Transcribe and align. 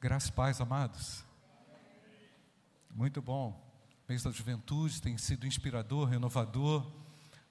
Graças 0.00 0.30
paz, 0.30 0.60
amados. 0.60 1.24
Muito 2.88 3.20
bom. 3.20 3.60
Mês 4.08 4.22
da 4.22 4.30
juventude 4.30 5.02
tem 5.02 5.18
sido 5.18 5.44
inspirador, 5.44 6.08
renovador, 6.08 6.86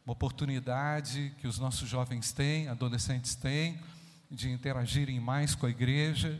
uma 0.06 0.14
oportunidade 0.14 1.36
que 1.40 1.46
os 1.46 1.60
nossos 1.60 1.90
jovens 1.90 2.32
têm, 2.32 2.70
adolescentes 2.70 3.36
têm, 3.36 3.78
de 4.32 4.50
interagirem 4.50 5.20
mais 5.20 5.56
com 5.56 5.66
a 5.66 5.70
igreja 5.70 6.40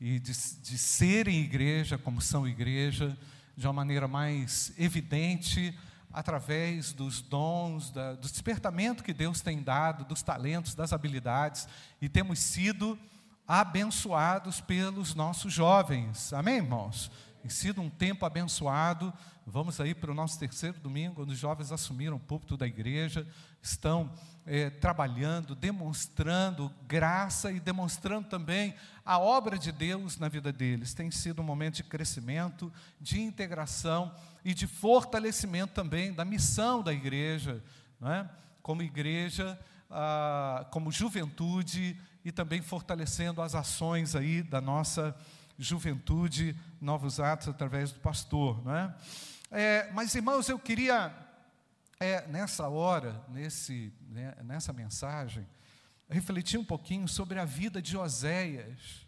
e 0.00 0.18
de, 0.18 0.32
de 0.32 0.76
serem 0.76 1.42
igreja 1.42 1.96
como 1.96 2.20
são 2.20 2.48
igreja, 2.48 3.16
de 3.56 3.64
uma 3.64 3.72
maneira 3.72 4.08
mais 4.08 4.72
evidente, 4.76 5.72
através 6.12 6.92
dos 6.92 7.20
dons, 7.20 7.92
da, 7.92 8.14
do 8.14 8.28
despertamento 8.28 9.04
que 9.04 9.14
Deus 9.14 9.40
tem 9.40 9.62
dado, 9.62 10.04
dos 10.04 10.20
talentos, 10.20 10.74
das 10.74 10.92
habilidades, 10.92 11.68
e 12.02 12.08
temos 12.08 12.40
sido 12.40 12.98
abençoados 13.46 14.60
pelos 14.60 15.14
nossos 15.14 15.52
jovens. 15.52 16.32
Amém, 16.32 16.56
irmãos? 16.56 17.10
Tem 17.40 17.50
sido 17.50 17.82
um 17.82 17.90
tempo 17.90 18.24
abençoado. 18.24 19.12
Vamos 19.46 19.78
aí 19.78 19.94
para 19.94 20.10
o 20.10 20.14
nosso 20.14 20.38
terceiro 20.38 20.80
domingo, 20.80 21.22
onde 21.22 21.34
os 21.34 21.38
jovens 21.38 21.70
assumiram 21.70 22.16
o 22.16 22.20
púlpito 22.20 22.56
da 22.56 22.66
igreja, 22.66 23.26
estão 23.60 24.10
é, 24.46 24.70
trabalhando, 24.70 25.54
demonstrando 25.54 26.72
graça 26.88 27.52
e 27.52 27.60
demonstrando 27.60 28.28
também 28.28 28.74
a 29.04 29.18
obra 29.18 29.58
de 29.58 29.70
Deus 29.70 30.18
na 30.18 30.28
vida 30.28 30.50
deles. 30.50 30.94
Tem 30.94 31.10
sido 31.10 31.42
um 31.42 31.44
momento 31.44 31.76
de 31.76 31.84
crescimento, 31.84 32.72
de 32.98 33.20
integração 33.20 34.14
e 34.42 34.54
de 34.54 34.66
fortalecimento 34.66 35.74
também 35.74 36.14
da 36.14 36.24
missão 36.24 36.82
da 36.82 36.92
igreja, 36.94 37.62
não 38.00 38.10
é? 38.10 38.30
como 38.62 38.82
igreja, 38.82 39.60
ah, 39.90 40.66
como 40.70 40.90
juventude 40.90 42.00
e 42.24 42.32
também 42.32 42.62
fortalecendo 42.62 43.42
as 43.42 43.54
ações 43.54 44.16
aí 44.16 44.42
da 44.42 44.60
nossa 44.60 45.14
juventude, 45.58 46.56
novos 46.80 47.20
atos 47.20 47.48
através 47.48 47.92
do 47.92 48.00
pastor, 48.00 48.64
não 48.64 48.74
é? 48.74 48.94
é 49.50 49.92
mas 49.92 50.14
irmãos, 50.14 50.48
eu 50.48 50.58
queria 50.58 51.14
é, 52.00 52.26
nessa 52.26 52.68
hora, 52.68 53.24
nesse, 53.28 53.92
né, 54.08 54.34
nessa 54.42 54.72
mensagem, 54.72 55.46
refletir 56.08 56.58
um 56.58 56.64
pouquinho 56.64 57.06
sobre 57.08 57.38
a 57.38 57.44
vida 57.44 57.80
de 57.80 57.96
Oséias. 57.96 59.06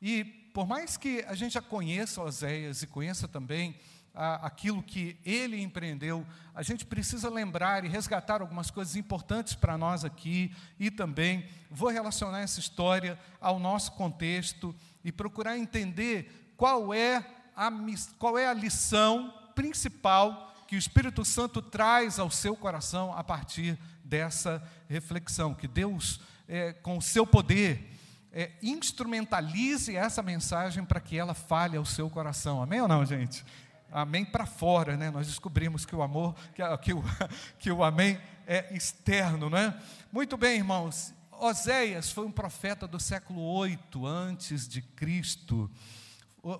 E 0.00 0.24
por 0.24 0.66
mais 0.66 0.96
que 0.96 1.24
a 1.26 1.34
gente 1.34 1.52
já 1.52 1.62
conheça 1.62 2.22
Oséias 2.22 2.82
e 2.82 2.86
conheça 2.86 3.26
também 3.26 3.78
aquilo 4.14 4.82
que 4.82 5.16
ele 5.24 5.60
empreendeu, 5.60 6.26
a 6.54 6.62
gente 6.62 6.84
precisa 6.84 7.30
lembrar 7.30 7.84
e 7.84 7.88
resgatar 7.88 8.42
algumas 8.42 8.70
coisas 8.70 8.94
importantes 8.94 9.54
para 9.54 9.78
nós 9.78 10.04
aqui 10.04 10.54
e 10.78 10.90
também 10.90 11.46
vou 11.70 11.88
relacionar 11.88 12.40
essa 12.40 12.60
história 12.60 13.18
ao 13.40 13.58
nosso 13.58 13.92
contexto 13.92 14.74
e 15.02 15.10
procurar 15.10 15.56
entender 15.56 16.52
qual 16.56 16.92
é 16.92 17.24
a, 17.56 17.72
qual 18.18 18.38
é 18.38 18.46
a 18.46 18.52
lição 18.52 19.32
principal 19.54 20.54
que 20.68 20.76
o 20.76 20.78
Espírito 20.78 21.24
Santo 21.24 21.60
traz 21.60 22.18
ao 22.18 22.30
seu 22.30 22.56
coração 22.56 23.12
a 23.14 23.24
partir 23.24 23.78
dessa 24.04 24.62
reflexão, 24.88 25.54
que 25.54 25.66
Deus, 25.66 26.20
é, 26.46 26.72
com 26.72 26.98
o 26.98 27.02
seu 27.02 27.26
poder, 27.26 27.90
é, 28.32 28.50
instrumentalize 28.62 29.94
essa 29.94 30.22
mensagem 30.22 30.84
para 30.84 31.00
que 31.00 31.18
ela 31.18 31.34
fale 31.34 31.76
ao 31.76 31.84
seu 31.84 32.08
coração. 32.08 32.62
Amém 32.62 32.80
ou 32.80 32.88
não, 32.88 33.04
gente? 33.04 33.44
Amém 33.92 34.24
para 34.24 34.46
fora, 34.46 34.96
né? 34.96 35.10
Nós 35.10 35.26
descobrimos 35.26 35.84
que 35.84 35.94
o 35.94 36.02
amor, 36.02 36.34
que, 36.54 36.62
que, 36.78 36.92
o, 36.92 37.04
que 37.58 37.70
o 37.70 37.84
amém 37.84 38.18
é 38.46 38.74
externo, 38.74 39.50
não 39.50 39.58
é? 39.58 39.76
Muito 40.10 40.36
bem, 40.36 40.56
irmãos. 40.56 41.12
Oséias 41.30 42.10
foi 42.10 42.24
um 42.24 42.30
profeta 42.30 42.86
do 42.88 42.98
século 42.98 43.42
8 43.42 44.06
antes 44.06 44.66
de 44.66 44.80
Cristo. 44.80 45.70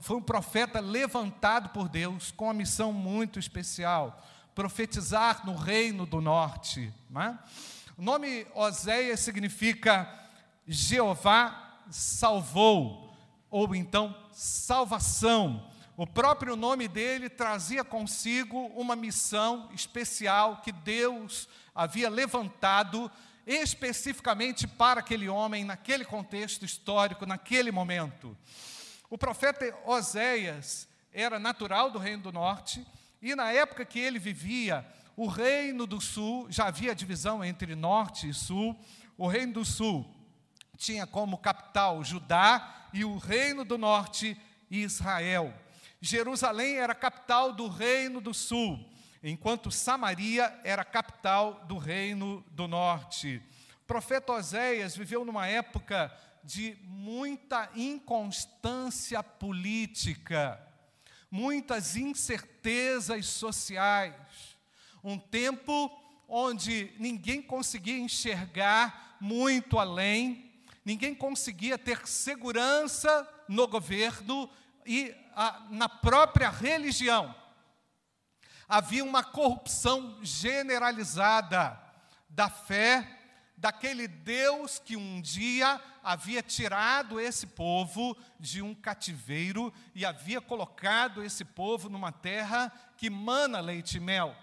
Foi 0.00 0.16
um 0.16 0.22
profeta 0.22 0.78
levantado 0.78 1.70
por 1.70 1.88
Deus 1.88 2.30
com 2.30 2.44
uma 2.44 2.54
missão 2.54 2.92
muito 2.92 3.38
especial, 3.38 4.22
profetizar 4.54 5.44
no 5.46 5.56
reino 5.56 6.04
do 6.06 6.20
norte. 6.20 6.92
É? 7.16 7.38
O 7.96 8.02
nome 8.02 8.46
Oséias 8.54 9.20
significa 9.20 10.08
Jeová 10.66 11.80
salvou, 11.90 13.14
ou 13.50 13.74
então 13.74 14.16
salvação 14.32 15.71
o 16.02 16.06
próprio 16.06 16.56
nome 16.56 16.88
dele 16.88 17.28
trazia 17.28 17.84
consigo 17.84 18.66
uma 18.74 18.96
missão 18.96 19.70
especial 19.72 20.56
que 20.56 20.72
Deus 20.72 21.48
havia 21.72 22.10
levantado 22.10 23.08
especificamente 23.46 24.66
para 24.66 24.98
aquele 24.98 25.28
homem, 25.28 25.62
naquele 25.64 26.04
contexto 26.04 26.64
histórico, 26.64 27.24
naquele 27.24 27.70
momento. 27.70 28.36
O 29.08 29.16
profeta 29.16 29.72
Oséias 29.86 30.88
era 31.12 31.38
natural 31.38 31.88
do 31.88 32.00
Reino 32.00 32.24
do 32.24 32.32
Norte, 32.32 32.84
e 33.22 33.36
na 33.36 33.52
época 33.52 33.84
que 33.84 34.00
ele 34.00 34.18
vivia, 34.18 34.84
o 35.16 35.28
Reino 35.28 35.86
do 35.86 36.00
Sul, 36.00 36.48
já 36.50 36.66
havia 36.66 36.96
divisão 36.96 37.44
entre 37.44 37.76
Norte 37.76 38.28
e 38.28 38.34
Sul, 38.34 38.76
o 39.16 39.28
Reino 39.28 39.52
do 39.52 39.64
Sul 39.64 40.12
tinha 40.76 41.06
como 41.06 41.38
capital 41.38 42.02
Judá 42.02 42.88
e 42.92 43.04
o 43.04 43.18
Reino 43.18 43.64
do 43.64 43.78
Norte 43.78 44.36
Israel. 44.68 45.61
Jerusalém 46.04 46.78
era 46.78 46.96
capital 46.96 47.52
do 47.52 47.68
reino 47.68 48.20
do 48.20 48.34
sul, 48.34 48.84
enquanto 49.22 49.70
Samaria 49.70 50.52
era 50.64 50.84
capital 50.84 51.64
do 51.66 51.78
reino 51.78 52.44
do 52.50 52.66
norte. 52.66 53.40
O 53.84 53.86
profeta 53.86 54.32
Oséias 54.32 54.96
viveu 54.96 55.24
numa 55.24 55.46
época 55.46 56.12
de 56.42 56.76
muita 56.82 57.70
inconstância 57.76 59.22
política, 59.22 60.60
muitas 61.30 61.94
incertezas 61.94 63.26
sociais, 63.26 64.16
um 65.04 65.16
tempo 65.16 65.88
onde 66.26 66.92
ninguém 66.98 67.40
conseguia 67.40 67.98
enxergar 67.98 69.18
muito 69.20 69.78
além, 69.78 70.50
ninguém 70.84 71.14
conseguia 71.14 71.78
ter 71.78 72.08
segurança 72.08 73.28
no 73.48 73.68
governo 73.68 74.50
e 74.86 75.14
a, 75.34 75.66
na 75.70 75.88
própria 75.88 76.50
religião 76.50 77.34
havia 78.68 79.04
uma 79.04 79.22
corrupção 79.22 80.18
generalizada 80.22 81.78
da 82.28 82.48
fé 82.48 83.18
daquele 83.56 84.08
Deus 84.08 84.78
que 84.78 84.96
um 84.96 85.20
dia 85.20 85.80
havia 86.02 86.42
tirado 86.42 87.20
esse 87.20 87.46
povo 87.46 88.16
de 88.40 88.60
um 88.60 88.74
cativeiro 88.74 89.72
e 89.94 90.04
havia 90.04 90.40
colocado 90.40 91.22
esse 91.22 91.44
povo 91.44 91.88
numa 91.88 92.10
terra 92.10 92.72
que 92.96 93.08
mana 93.08 93.60
leite 93.60 93.98
e 93.98 94.00
mel. 94.00 94.34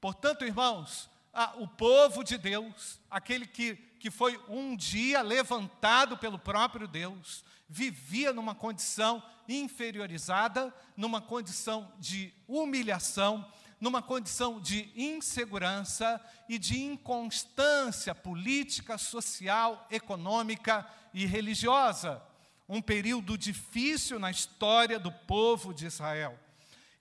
Portanto, 0.00 0.44
irmãos, 0.44 1.08
o 1.56 1.68
povo 1.68 2.24
de 2.24 2.36
Deus, 2.36 2.98
aquele 3.10 3.46
que, 3.46 3.76
que 3.98 4.10
foi 4.10 4.40
um 4.48 4.76
dia 4.76 5.22
levantado 5.22 6.16
pelo 6.16 6.38
próprio 6.38 6.86
Deus, 6.86 7.44
vivia 7.68 8.32
numa 8.32 8.54
condição 8.54 9.22
inferiorizada, 9.48 10.72
numa 10.96 11.20
condição 11.20 11.92
de 11.98 12.32
humilhação, 12.46 13.46
numa 13.80 14.02
condição 14.02 14.60
de 14.60 14.90
insegurança 14.96 16.20
e 16.48 16.58
de 16.58 16.82
inconstância 16.82 18.14
política, 18.14 18.98
social, 18.98 19.86
econômica 19.90 20.86
e 21.12 21.26
religiosa. 21.26 22.22
Um 22.68 22.82
período 22.82 23.38
difícil 23.38 24.18
na 24.18 24.30
história 24.30 24.98
do 24.98 25.12
povo 25.12 25.72
de 25.72 25.86
Israel. 25.86 26.38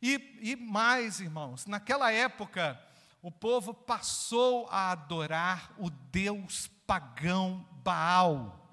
E, 0.01 0.37
e 0.41 0.55
mais, 0.55 1.19
irmãos, 1.19 1.65
naquela 1.65 2.11
época, 2.11 2.79
o 3.21 3.31
povo 3.31 3.73
passou 3.73 4.67
a 4.69 4.91
adorar 4.91 5.73
o 5.77 5.89
Deus 5.89 6.69
pagão 6.87 7.67
Baal. 7.83 8.63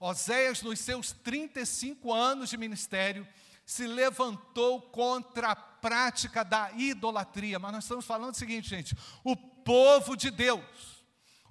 Oséias, 0.00 0.60
nos 0.62 0.80
seus 0.80 1.12
35 1.12 2.12
anos 2.12 2.50
de 2.50 2.56
ministério, 2.56 3.26
se 3.64 3.86
levantou 3.86 4.82
contra 4.82 5.52
a 5.52 5.56
prática 5.56 6.44
da 6.44 6.72
idolatria. 6.72 7.58
Mas 7.58 7.72
nós 7.72 7.84
estamos 7.84 8.04
falando 8.04 8.34
o 8.34 8.36
seguinte, 8.36 8.68
gente: 8.68 8.96
o 9.22 9.36
povo 9.36 10.16
de 10.16 10.30
Deus, 10.30 11.04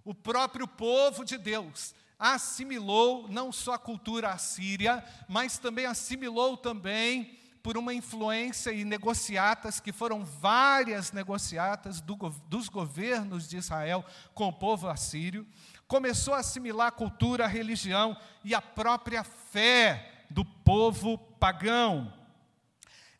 o 0.03 0.13
próprio 0.13 0.67
povo 0.67 1.23
de 1.23 1.37
Deus, 1.37 1.95
assimilou 2.17 3.29
não 3.29 3.51
só 3.51 3.75
a 3.75 3.79
cultura 3.79 4.29
assíria, 4.29 5.03
mas 5.29 5.57
também 5.57 5.85
assimilou 5.85 6.57
também 6.57 7.38
por 7.69 7.77
uma 7.77 7.93
influência 7.93 8.71
e 8.71 8.83
negociatas, 8.83 9.79
que 9.79 9.91
foram 9.91 10.25
várias 10.25 11.11
negociatas 11.11 12.01
do, 12.01 12.15
dos 12.47 12.67
governos 12.67 13.47
de 13.47 13.57
Israel 13.57 14.03
com 14.33 14.47
o 14.47 14.51
povo 14.51 14.87
assírio, 14.87 15.45
começou 15.87 16.33
a 16.33 16.39
assimilar 16.39 16.87
a 16.87 16.91
cultura, 16.91 17.45
a 17.45 17.47
religião 17.47 18.17
e 18.43 18.55
a 18.55 18.59
própria 18.59 19.23
fé 19.23 20.25
do 20.31 20.43
povo 20.43 21.15
pagão. 21.39 22.11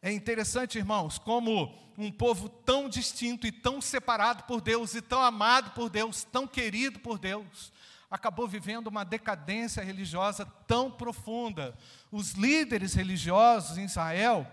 É 0.01 0.11
interessante, 0.11 0.79
irmãos, 0.79 1.19
como 1.19 1.71
um 1.95 2.11
povo 2.11 2.49
tão 2.49 2.89
distinto 2.89 3.45
e 3.45 3.51
tão 3.51 3.79
separado 3.79 4.45
por 4.45 4.61
Deus, 4.61 4.95
e 4.95 5.01
tão 5.03 5.21
amado 5.21 5.75
por 5.75 5.91
Deus, 5.91 6.23
tão 6.23 6.47
querido 6.47 6.97
por 6.97 7.19
Deus, 7.19 7.71
acabou 8.09 8.47
vivendo 8.47 8.87
uma 8.87 9.03
decadência 9.03 9.83
religiosa 9.83 10.45
tão 10.67 10.89
profunda. 10.89 11.77
Os 12.11 12.31
líderes 12.31 12.93
religiosos 12.93 13.77
em 13.77 13.85
Israel, 13.85 14.47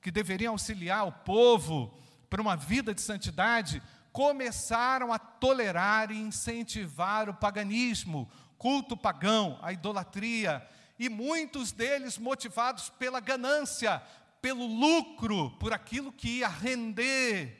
que 0.00 0.10
deveriam 0.10 0.52
auxiliar 0.52 1.06
o 1.06 1.12
povo 1.12 1.92
para 2.28 2.40
uma 2.40 2.56
vida 2.56 2.94
de 2.94 3.00
santidade, 3.00 3.82
começaram 4.12 5.12
a 5.12 5.18
tolerar 5.18 6.10
e 6.10 6.18
incentivar 6.18 7.28
o 7.28 7.34
paganismo, 7.34 8.30
culto 8.56 8.96
pagão, 8.96 9.58
a 9.62 9.72
idolatria, 9.72 10.66
e 10.98 11.08
muitos 11.08 11.72
deles 11.72 12.18
motivados 12.18 12.90
pela 12.90 13.20
ganância, 13.20 14.02
pelo 14.40 14.66
lucro, 14.66 15.50
por 15.58 15.72
aquilo 15.72 16.12
que 16.12 16.38
ia 16.38 16.48
render, 16.48 17.58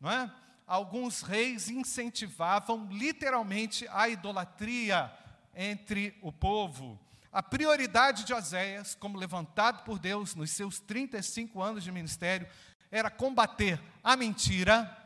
não 0.00 0.10
é? 0.10 0.30
Alguns 0.70 1.22
reis 1.22 1.68
incentivavam 1.68 2.86
literalmente 2.92 3.88
a 3.90 4.08
idolatria 4.08 5.12
entre 5.52 6.16
o 6.22 6.30
povo. 6.30 6.96
A 7.32 7.42
prioridade 7.42 8.22
de 8.22 8.32
Oséias, 8.32 8.94
como 8.94 9.18
levantado 9.18 9.82
por 9.82 9.98
Deus 9.98 10.36
nos 10.36 10.52
seus 10.52 10.78
35 10.78 11.60
anos 11.60 11.82
de 11.82 11.90
ministério, 11.90 12.46
era 12.88 13.10
combater 13.10 13.82
a 14.00 14.14
mentira, 14.14 14.96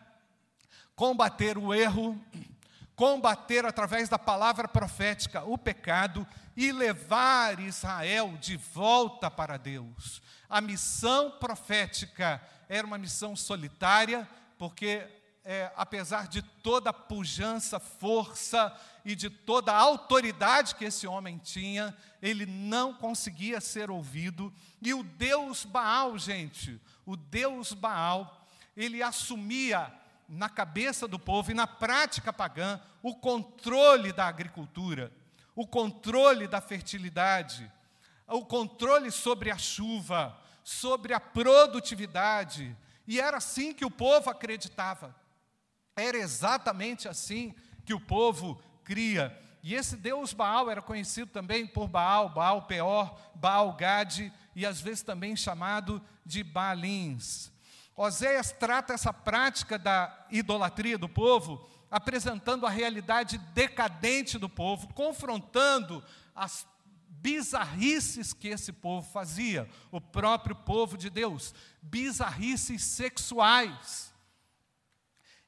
combater 0.95 1.57
o 1.57 1.73
erro, 1.73 2.23
combater 2.95 3.65
através 3.65 4.07
da 4.07 4.19
palavra 4.19 4.69
profética 4.69 5.45
o 5.45 5.57
pecado 5.57 6.27
e 6.55 6.73
levar 6.73 7.59
Israel 7.59 8.37
de 8.39 8.59
volta 8.59 9.31
para 9.31 9.57
Deus. 9.57 10.21
A 10.47 10.61
missão 10.61 11.31
profética 11.31 12.39
era 12.69 12.87
uma 12.87 12.99
missão 12.99 13.35
solitária, 13.35 14.29
porque 14.59 15.24
é, 15.45 15.71
apesar 15.77 16.27
de 16.27 16.41
toda 16.41 16.89
a 16.89 16.95
pujança, 16.95 17.79
força 17.79 18.75
e 19.05 19.15
de 19.15 19.29
toda 19.29 19.73
a 19.73 19.79
autoridade 19.79 20.75
que 20.75 20.87
esse 20.87 21.07
homem 21.07 21.37
tinha, 21.37 21.95
ele 22.23 22.47
não 22.47 22.95
conseguia 22.95 23.61
ser 23.61 23.91
ouvido. 23.91 24.53
E 24.81 24.95
o 24.95 25.03
Deus 25.03 25.65
Baal, 25.65 26.19
gente, 26.19 26.81
o 27.05 27.15
Deus 27.15 27.75
Baal, 27.75 28.49
ele 28.75 29.03
assumia 29.03 29.93
na 30.27 30.49
cabeça 30.49 31.07
do 31.07 31.19
povo 31.19 31.51
e 31.51 31.55
na 31.55 31.67
prática 31.67 32.33
pagã 32.33 32.81
o 33.03 33.15
controle 33.15 34.13
da 34.13 34.27
agricultura, 34.27 35.13
o 35.55 35.67
controle 35.67 36.49
da 36.49 36.63
fertilidade, 36.63 37.71
o 38.27 38.47
controle 38.47 39.11
sobre 39.11 39.51
a 39.51 39.59
chuva, 39.59 40.35
sobre 40.65 41.13
a 41.13 41.21
produtividade. 41.21 42.75
E 43.07 43.21
era 43.21 43.37
assim 43.37 43.75
que 43.75 43.85
o 43.85 43.91
povo 43.91 44.31
acreditava. 44.31 45.15
Era 45.97 46.17
exatamente 46.17 47.09
assim 47.09 47.55
que 47.85 47.95
o 47.95 48.01
povo 48.01 48.61
cria. 48.83 49.37
E 49.63 49.75
esse 49.75 49.97
Deus 49.97 50.33
Baal 50.33 50.71
era 50.71 50.83
conhecido 50.83 51.31
também 51.31 51.67
por 51.67 51.89
Baal, 51.89 52.29
Baal 52.29 52.63
Peor, 52.63 53.19
Baal 53.35 53.73
Gade 53.75 54.33
e 54.55 54.67
às 54.67 54.81
vezes 54.81 55.03
também 55.03 55.35
chamado 55.35 56.03
de 56.25 56.43
Baalins. 56.43 57.51
Oséias 57.97 58.53
trata 58.53 58.93
essa 58.93 59.13
prática 59.13 59.79
da 59.79 60.27
idolatria 60.31 60.99
do 60.99 61.09
povo, 61.09 61.67
apresentando 61.91 62.67
a 62.67 62.71
realidade 62.71 63.39
decadente 63.55 64.37
do 64.37 64.49
povo, 64.49 64.93
confrontando 64.93 66.03
as 66.35 66.67
bizarrices 67.09 68.33
que 68.33 68.49
esse 68.49 68.73
povo 68.73 69.09
fazia, 69.11 69.69
o 69.91 70.01
próprio 70.01 70.55
povo 70.57 70.99
de 70.99 71.09
Deus, 71.09 71.55
bizarrices 71.81 72.83
sexuais, 72.83 74.14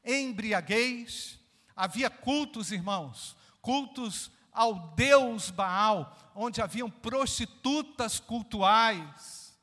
embriaguez, 0.06 1.38
havia 1.74 2.08
cultos, 2.08 2.70
irmãos, 2.70 3.36
cultos 3.60 4.30
ao 4.52 4.94
Deus 4.94 5.50
Baal, 5.50 6.16
onde 6.34 6.62
haviam 6.62 6.88
prostitutas 6.88 8.18
cultuais, 8.18 9.54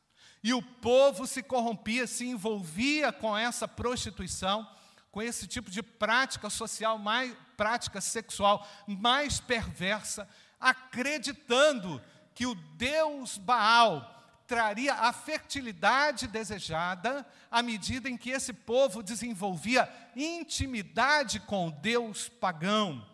e 0.43 0.53
o 0.53 0.61
povo 0.61 1.25
se 1.25 1.41
corrompia, 1.41 2.05
se 2.05 2.27
envolvia 2.27 3.11
com 3.13 3.35
essa 3.35 3.67
prostituição, 3.67 4.69
com 5.09 5.21
esse 5.21 5.47
tipo 5.47 5.71
de 5.71 5.81
prática 5.81 6.49
social, 6.49 6.97
mais, 6.97 7.33
prática 7.55 8.01
sexual 8.01 8.67
mais 8.87 9.39
perversa, 9.39 10.27
acreditando 10.59 12.01
que 12.35 12.45
o 12.45 12.55
Deus 12.55 13.37
Baal 13.37 14.22
traria 14.47 14.93
a 14.93 15.13
fertilidade 15.13 16.27
desejada 16.27 17.25
à 17.49 17.61
medida 17.61 18.09
em 18.09 18.17
que 18.17 18.29
esse 18.29 18.53
povo 18.53 19.01
desenvolvia 19.01 19.89
intimidade 20.15 21.39
com 21.39 21.69
Deus 21.69 22.27
pagão, 22.27 23.05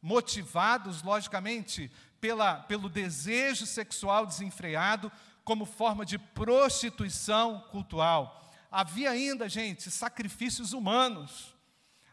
motivados, 0.00 1.02
logicamente, 1.02 1.90
pela, 2.20 2.56
pelo 2.56 2.88
desejo 2.88 3.66
sexual 3.66 4.26
desenfreado, 4.26 5.10
como 5.44 5.64
forma 5.64 6.04
de 6.04 6.18
prostituição 6.18 7.60
cultural. 7.70 8.50
Havia 8.70 9.10
ainda, 9.10 9.48
gente, 9.48 9.90
sacrifícios 9.90 10.72
humanos, 10.72 11.54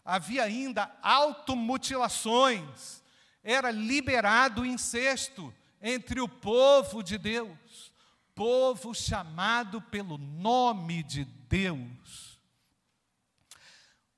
havia 0.06 0.44
ainda 0.44 0.90
automutilações, 1.02 3.04
era 3.44 3.72
liberado 3.72 4.62
o 4.62 4.66
incesto 4.66 5.54
entre 5.82 6.22
o 6.22 6.30
povo 6.30 7.04
de 7.04 7.18
Deus, 7.18 7.92
povo 8.36 8.94
chamado 8.94 9.82
pelo 9.82 10.18
nome 10.18 11.02
de 11.02 11.24
Deus. 11.24 12.38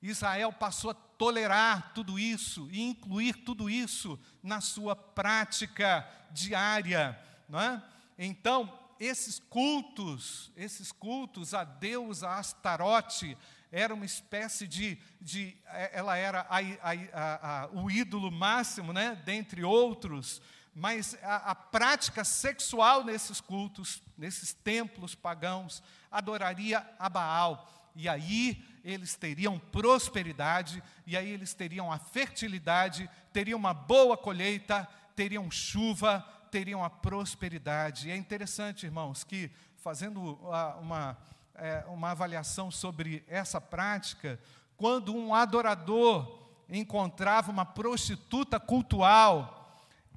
Israel 0.02 0.52
passou 0.52 0.90
a 0.90 0.94
tolerar 0.94 1.92
tudo 1.94 2.18
isso 2.18 2.68
e 2.70 2.82
incluir 2.82 3.34
tudo 3.44 3.70
isso 3.70 4.18
na 4.42 4.60
sua 4.60 4.94
prática 4.94 6.06
diária, 6.30 7.18
não 7.48 7.60
é? 7.60 7.82
Então, 8.18 8.76
esses 8.98 9.38
cultos, 9.38 10.52
esses 10.56 10.92
cultos 10.92 11.54
a 11.54 11.64
Deus, 11.64 12.22
a 12.22 12.38
Astarote, 12.38 13.36
era 13.70 13.94
uma 13.94 14.04
espécie 14.04 14.66
de, 14.66 14.98
de 15.20 15.56
é, 15.66 15.98
ela 15.98 16.16
era 16.16 16.46
a, 16.48 16.58
a, 16.58 17.62
a, 17.64 17.68
o 17.72 17.90
ídolo 17.90 18.30
máximo, 18.30 18.92
né, 18.92 19.20
dentre 19.24 19.62
outros, 19.62 20.40
mas 20.74 21.16
a, 21.22 21.54
prática 21.54 22.24
sexual 22.24 23.04
nesses 23.04 23.40
cultos, 23.40 24.02
nesses 24.16 24.52
templos 24.52 25.14
pagãos, 25.14 25.82
adoraria 26.10 26.86
a 26.98 27.08
Baal, 27.08 27.68
e 27.94 28.08
aí 28.08 28.64
eles 28.84 29.16
teriam 29.16 29.58
prosperidade, 29.58 30.82
e 31.06 31.16
aí 31.16 31.28
eles 31.28 31.52
teriam 31.52 31.90
a 31.92 31.98
fertilidade, 31.98 33.10
teriam 33.32 33.58
uma 33.58 33.74
boa 33.74 34.16
colheita, 34.16 34.88
teriam 35.16 35.50
chuva, 35.50 36.24
teriam 36.50 36.84
a 36.84 36.88
prosperidade. 36.88 38.08
E 38.08 38.10
é 38.12 38.16
interessante, 38.16 38.86
irmãos, 38.86 39.24
que 39.24 39.50
fazendo 39.76 40.38
uma, 40.80 41.18
é, 41.54 41.84
uma 41.88 42.10
avaliação 42.10 42.70
sobre 42.70 43.24
essa 43.26 43.60
prática, 43.60 44.40
quando 44.76 45.14
um 45.14 45.34
adorador 45.34 46.46
encontrava 46.68 47.50
uma 47.50 47.64
prostituta 47.64 48.60
cultual, 48.60 49.57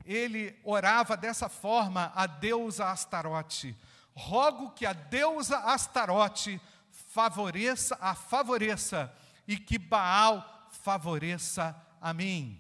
ele 0.05 0.59
orava 0.63 1.15
dessa 1.15 1.49
forma 1.49 2.11
a 2.15 2.25
deusa 2.27 2.89
Astarote: 2.89 3.75
Rogo 4.13 4.71
que 4.71 4.85
a 4.85 4.93
deusa 4.93 5.57
Astarote 5.59 6.59
favoreça, 6.89 7.97
a 7.99 8.15
favoreça 8.15 9.13
e 9.47 9.57
que 9.57 9.77
Baal 9.77 10.69
favoreça 10.71 11.75
a 11.99 12.13
mim. 12.13 12.59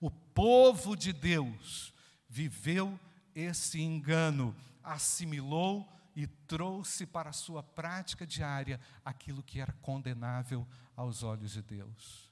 O 0.00 0.10
povo 0.10 0.96
de 0.96 1.12
Deus 1.12 1.92
viveu 2.28 2.98
esse 3.34 3.80
engano, 3.80 4.54
assimilou 4.82 5.88
e 6.14 6.26
trouxe 6.26 7.06
para 7.06 7.30
a 7.30 7.32
sua 7.32 7.62
prática 7.62 8.26
diária 8.26 8.80
aquilo 9.04 9.42
que 9.42 9.60
era 9.60 9.72
condenável 9.82 10.66
aos 10.96 11.22
olhos 11.22 11.52
de 11.52 11.62
Deus. 11.62 12.30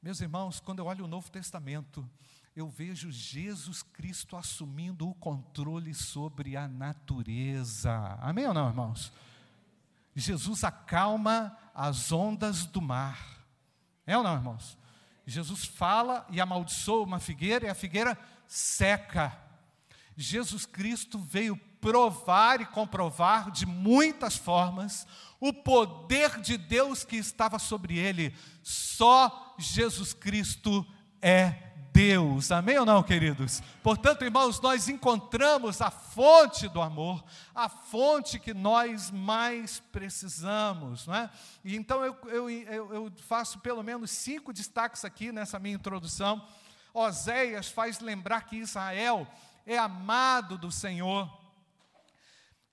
Meus 0.00 0.20
irmãos, 0.20 0.60
quando 0.60 0.80
eu 0.80 0.86
olho 0.86 1.06
o 1.06 1.08
Novo 1.08 1.30
Testamento, 1.30 2.08
eu 2.56 2.68
vejo 2.68 3.10
Jesus 3.10 3.82
Cristo 3.82 4.36
assumindo 4.36 5.08
o 5.08 5.14
controle 5.14 5.92
sobre 5.92 6.56
a 6.56 6.68
natureza. 6.68 7.92
Amém 8.20 8.46
ou 8.46 8.54
não, 8.54 8.68
irmãos? 8.68 9.12
Jesus 10.14 10.62
acalma 10.62 11.56
as 11.74 12.12
ondas 12.12 12.64
do 12.64 12.80
mar. 12.80 13.44
É 14.06 14.16
ou 14.16 14.22
não, 14.22 14.34
irmãos? 14.34 14.78
Jesus 15.26 15.64
fala 15.64 16.24
e 16.30 16.40
amaldiçoa 16.40 17.02
uma 17.02 17.18
figueira 17.18 17.66
e 17.66 17.68
a 17.68 17.74
figueira 17.74 18.16
seca. 18.46 19.36
Jesus 20.16 20.64
Cristo 20.64 21.18
veio 21.18 21.56
provar 21.80 22.60
e 22.60 22.66
comprovar 22.66 23.50
de 23.50 23.66
muitas 23.66 24.36
formas 24.36 25.06
o 25.40 25.52
poder 25.52 26.40
de 26.40 26.56
Deus 26.56 27.04
que 27.04 27.16
estava 27.16 27.58
sobre 27.58 27.98
ele. 27.98 28.32
Só 28.62 29.56
Jesus 29.58 30.12
Cristo 30.12 30.86
é 31.20 31.73
Deus. 31.94 32.52
Amém 32.52 32.78
ou 32.78 32.84
não, 32.84 33.02
queridos? 33.02 33.62
Portanto, 33.82 34.24
irmãos, 34.24 34.60
nós 34.60 34.88
encontramos 34.88 35.80
a 35.80 35.90
fonte 35.90 36.68
do 36.68 36.82
amor, 36.82 37.24
a 37.54 37.70
fonte 37.70 38.38
que 38.38 38.52
nós 38.52 39.10
mais 39.10 39.80
precisamos, 39.90 41.06
não 41.06 41.14
é? 41.14 41.30
E 41.64 41.74
então 41.74 42.04
eu, 42.04 42.16
eu, 42.26 42.50
eu 42.50 43.12
faço 43.26 43.60
pelo 43.60 43.82
menos 43.82 44.10
cinco 44.10 44.52
destaques 44.52 45.04
aqui 45.04 45.32
nessa 45.32 45.58
minha 45.58 45.76
introdução 45.76 46.44
Oséias 46.94 47.68
faz 47.68 47.98
lembrar 47.98 48.42
que 48.42 48.56
Israel 48.56 49.26
é 49.66 49.76
amado 49.76 50.56
do 50.56 50.70
Senhor. 50.70 51.28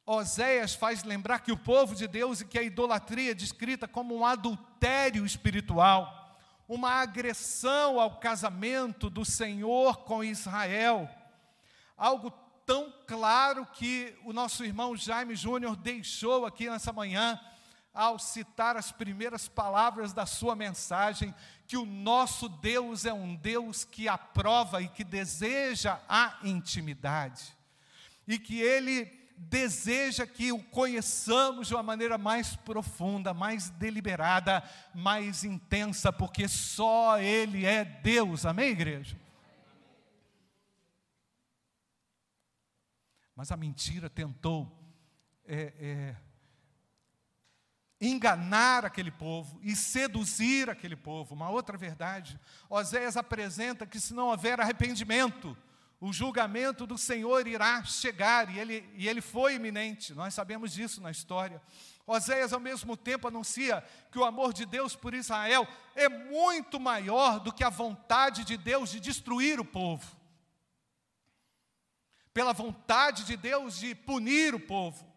Oséias 0.05 0.75
faz 0.75 1.03
lembrar 1.03 1.39
que 1.39 1.51
o 1.51 1.57
povo 1.57 1.95
de 1.95 2.07
Deus 2.07 2.39
e 2.39 2.45
que 2.45 2.59
a 2.59 2.61
idolatria 2.61 3.31
é 3.31 3.33
descrita 3.33 3.87
como 3.87 4.15
um 4.15 4.23
adultério 4.23 5.25
espiritual, 5.25 6.20
uma 6.71 6.91
agressão 7.01 7.99
ao 7.99 8.15
casamento 8.15 9.09
do 9.09 9.25
Senhor 9.25 10.05
com 10.05 10.23
Israel. 10.23 11.09
Algo 11.97 12.31
tão 12.65 12.93
claro 13.05 13.65
que 13.65 14.17
o 14.23 14.31
nosso 14.31 14.63
irmão 14.63 14.95
Jaime 14.95 15.35
Júnior 15.35 15.75
deixou 15.75 16.45
aqui 16.45 16.69
nessa 16.69 16.93
manhã, 16.93 17.37
ao 17.93 18.17
citar 18.17 18.77
as 18.77 18.89
primeiras 18.89 19.49
palavras 19.49 20.13
da 20.13 20.25
sua 20.25 20.55
mensagem, 20.55 21.35
que 21.67 21.75
o 21.75 21.85
nosso 21.85 22.47
Deus 22.47 23.03
é 23.03 23.11
um 23.11 23.35
Deus 23.35 23.83
que 23.83 24.07
aprova 24.07 24.81
e 24.81 24.87
que 24.87 25.03
deseja 25.03 25.99
a 26.07 26.37
intimidade, 26.41 27.53
e 28.25 28.39
que 28.39 28.61
Ele 28.61 29.20
deseja 29.49 30.25
que 30.27 30.51
o 30.51 30.61
conheçamos 30.61 31.67
de 31.67 31.73
uma 31.73 31.81
maneira 31.81 32.17
mais 32.17 32.55
profunda, 32.55 33.33
mais 33.33 33.69
deliberada, 33.71 34.63
mais 34.93 35.43
intensa, 35.43 36.13
porque 36.13 36.47
só 36.47 37.19
Ele 37.19 37.65
é 37.65 37.83
Deus, 37.83 38.45
amém, 38.45 38.69
igreja? 38.69 39.19
Mas 43.35 43.51
a 43.51 43.57
mentira 43.57 44.09
tentou 44.09 44.71
é, 45.43 45.73
é, 45.79 46.15
enganar 47.99 48.85
aquele 48.85 49.09
povo 49.09 49.59
e 49.63 49.75
seduzir 49.75 50.69
aquele 50.69 50.95
povo. 50.95 51.33
Uma 51.33 51.49
outra 51.49 51.77
verdade, 51.77 52.39
Oséias 52.69 53.17
apresenta 53.17 53.87
que 53.87 53.99
se 53.99 54.13
não 54.13 54.27
houver 54.27 54.61
arrependimento, 54.61 55.57
o 56.01 56.11
julgamento 56.11 56.87
do 56.87 56.97
Senhor 56.97 57.45
irá 57.45 57.83
chegar, 57.83 58.49
e 58.49 58.57
ele, 58.57 58.91
e 58.95 59.07
ele 59.07 59.21
foi 59.21 59.53
iminente, 59.53 60.15
nós 60.15 60.33
sabemos 60.33 60.73
disso 60.73 60.99
na 60.99 61.11
história. 61.11 61.61
Oséias, 62.07 62.51
ao 62.51 62.59
mesmo 62.59 62.97
tempo, 62.97 63.27
anuncia 63.27 63.85
que 64.11 64.17
o 64.17 64.25
amor 64.25 64.51
de 64.51 64.65
Deus 64.65 64.95
por 64.95 65.13
Israel 65.13 65.67
é 65.93 66.09
muito 66.09 66.79
maior 66.79 67.39
do 67.39 67.53
que 67.53 67.63
a 67.63 67.69
vontade 67.69 68.43
de 68.43 68.57
Deus 68.57 68.89
de 68.89 68.99
destruir 68.99 69.59
o 69.59 69.63
povo, 69.63 70.17
pela 72.33 72.51
vontade 72.51 73.23
de 73.23 73.37
Deus 73.37 73.77
de 73.77 73.93
punir 73.93 74.55
o 74.55 74.59
povo. 74.59 75.07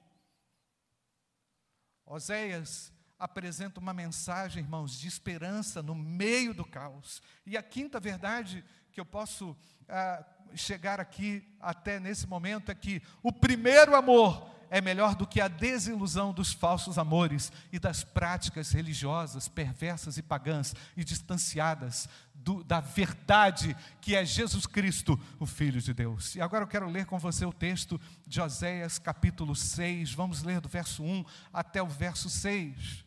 Oséias 2.05 2.93
apresenta 3.19 3.81
uma 3.81 3.95
mensagem, 3.95 4.63
irmãos, 4.63 4.99
de 4.99 5.09
esperança 5.09 5.83
no 5.83 5.95
meio 5.95 6.53
do 6.53 6.63
caos. 6.65 7.23
E 7.47 7.57
a 7.57 7.63
quinta 7.63 7.99
verdade 7.99 8.63
que 8.93 9.01
eu 9.01 9.07
posso 9.07 9.57
ah, 9.89 10.23
chegar 10.57 11.01
aqui 11.01 11.43
até 11.61 11.99
nesse 11.99 12.27
momento 12.27 12.71
é 12.71 12.75
que 12.75 13.03
o 13.23 13.33
primeiro 13.33 13.95
amor 13.95 14.55
é 14.71 14.81
melhor 14.81 15.15
do 15.15 15.27
que 15.27 15.41
a 15.41 15.47
desilusão 15.47 16.33
dos 16.33 16.53
falsos 16.53 16.99
amores 16.99 17.53
e 17.73 17.79
das 17.79 18.03
práticas 18.03 18.73
religiosas 18.73 19.47
perversas 19.47 20.19
e 20.19 20.23
pagãs 20.23 20.75
e 20.97 21.05
distanciadas 21.05 22.09
do, 22.35 22.65
da 22.65 22.81
verdade 22.81 23.77
que 24.01 24.17
é 24.17 24.25
Jesus 24.25 24.67
Cristo, 24.67 25.19
o 25.39 25.47
Filho 25.47 25.81
de 25.81 25.95
Deus. 25.95 26.35
E 26.35 26.41
agora 26.41 26.65
eu 26.65 26.69
quero 26.69 26.89
ler 26.89 27.07
com 27.07 27.19
você 27.19 27.45
o 27.45 27.53
texto 27.53 28.01
de 28.27 28.41
Oséias, 28.41 28.99
capítulo 28.99 29.55
6. 29.55 30.13
Vamos 30.13 30.43
ler 30.43 30.61
do 30.61 30.69
verso 30.69 31.03
1 31.03 31.25
até 31.53 31.83
o 31.83 31.87
verso 31.87 32.29
6. 32.29 33.05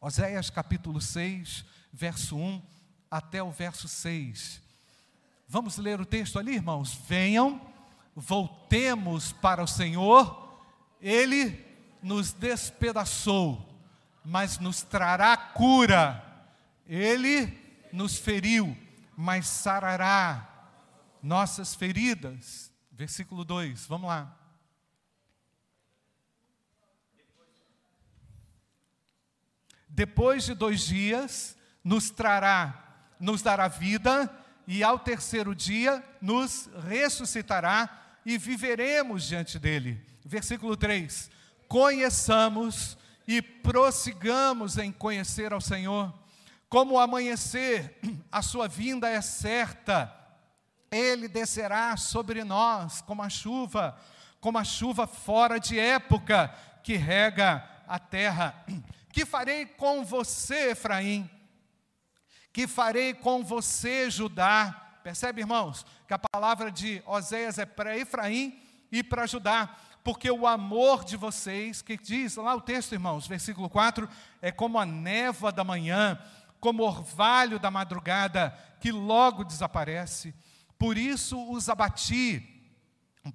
Oséias, 0.00 0.48
capítulo 0.50 1.00
6, 1.00 1.64
verso 1.92 2.36
1 2.36 2.62
até 3.10 3.42
o 3.42 3.50
verso 3.50 3.88
6. 3.88 4.67
Vamos 5.50 5.78
ler 5.78 5.98
o 5.98 6.04
texto 6.04 6.38
ali, 6.38 6.56
irmãos? 6.56 6.92
Venham, 7.08 7.58
voltemos 8.14 9.32
para 9.32 9.62
o 9.62 9.66
Senhor, 9.66 10.60
Ele 11.00 11.64
nos 12.02 12.32
despedaçou, 12.32 13.66
mas 14.22 14.58
nos 14.58 14.82
trará 14.82 15.34
cura, 15.38 16.22
Ele 16.86 17.58
nos 17.90 18.18
feriu, 18.18 18.76
mas 19.16 19.48
sarará 19.48 20.46
nossas 21.22 21.74
feridas. 21.74 22.70
Versículo 22.92 23.42
2, 23.42 23.86
vamos 23.86 24.08
lá. 24.08 24.36
Depois 29.88 30.44
de 30.44 30.54
dois 30.54 30.82
dias, 30.82 31.56
nos 31.82 32.10
trará, 32.10 33.14
nos 33.18 33.40
dará 33.40 33.66
vida, 33.66 34.30
e 34.70 34.84
ao 34.84 34.98
terceiro 34.98 35.54
dia 35.54 36.04
nos 36.20 36.68
ressuscitará 36.86 37.88
e 38.24 38.36
viveremos 38.36 39.26
diante 39.26 39.58
dele. 39.58 39.98
Versículo 40.22 40.76
3: 40.76 41.30
Conheçamos 41.66 42.98
e 43.26 43.40
prossigamos 43.40 44.76
em 44.76 44.92
conhecer 44.92 45.54
ao 45.54 45.60
Senhor. 45.60 46.12
Como 46.68 46.94
o 46.94 46.98
amanhecer, 47.00 47.98
a 48.30 48.42
sua 48.42 48.68
vinda 48.68 49.08
é 49.08 49.22
certa, 49.22 50.14
ele 50.90 51.28
descerá 51.28 51.96
sobre 51.96 52.44
nós 52.44 53.00
como 53.00 53.22
a 53.22 53.30
chuva, 53.30 53.98
como 54.38 54.58
a 54.58 54.64
chuva 54.64 55.06
fora 55.06 55.58
de 55.58 55.78
época 55.78 56.54
que 56.82 56.94
rega 56.94 57.66
a 57.88 57.98
terra. 57.98 58.54
Que 59.10 59.24
farei 59.24 59.64
com 59.66 60.04
você, 60.04 60.72
Efraim? 60.72 61.28
Que 62.58 62.66
farei 62.66 63.14
com 63.14 63.44
você, 63.44 64.10
Judá. 64.10 64.98
Percebe, 65.04 65.42
irmãos, 65.42 65.86
que 66.08 66.12
a 66.12 66.18
palavra 66.18 66.72
de 66.72 67.00
Oséias 67.06 67.56
é 67.56 67.64
para 67.64 67.96
Efraim 67.96 68.60
e 68.90 69.00
para 69.00 69.28
Judá, 69.28 69.76
porque 70.02 70.28
o 70.28 70.44
amor 70.44 71.04
de 71.04 71.16
vocês, 71.16 71.80
que 71.80 71.96
diz 71.96 72.34
lá 72.34 72.56
o 72.56 72.60
texto, 72.60 72.94
irmãos, 72.94 73.28
versículo 73.28 73.70
4, 73.70 74.08
é 74.42 74.50
como 74.50 74.76
a 74.76 74.84
névoa 74.84 75.52
da 75.52 75.62
manhã, 75.62 76.18
como 76.58 76.82
orvalho 76.82 77.60
da 77.60 77.70
madrugada, 77.70 78.52
que 78.80 78.90
logo 78.90 79.44
desaparece. 79.44 80.34
Por 80.76 80.98
isso 80.98 81.40
os 81.52 81.68
abati, 81.68 82.42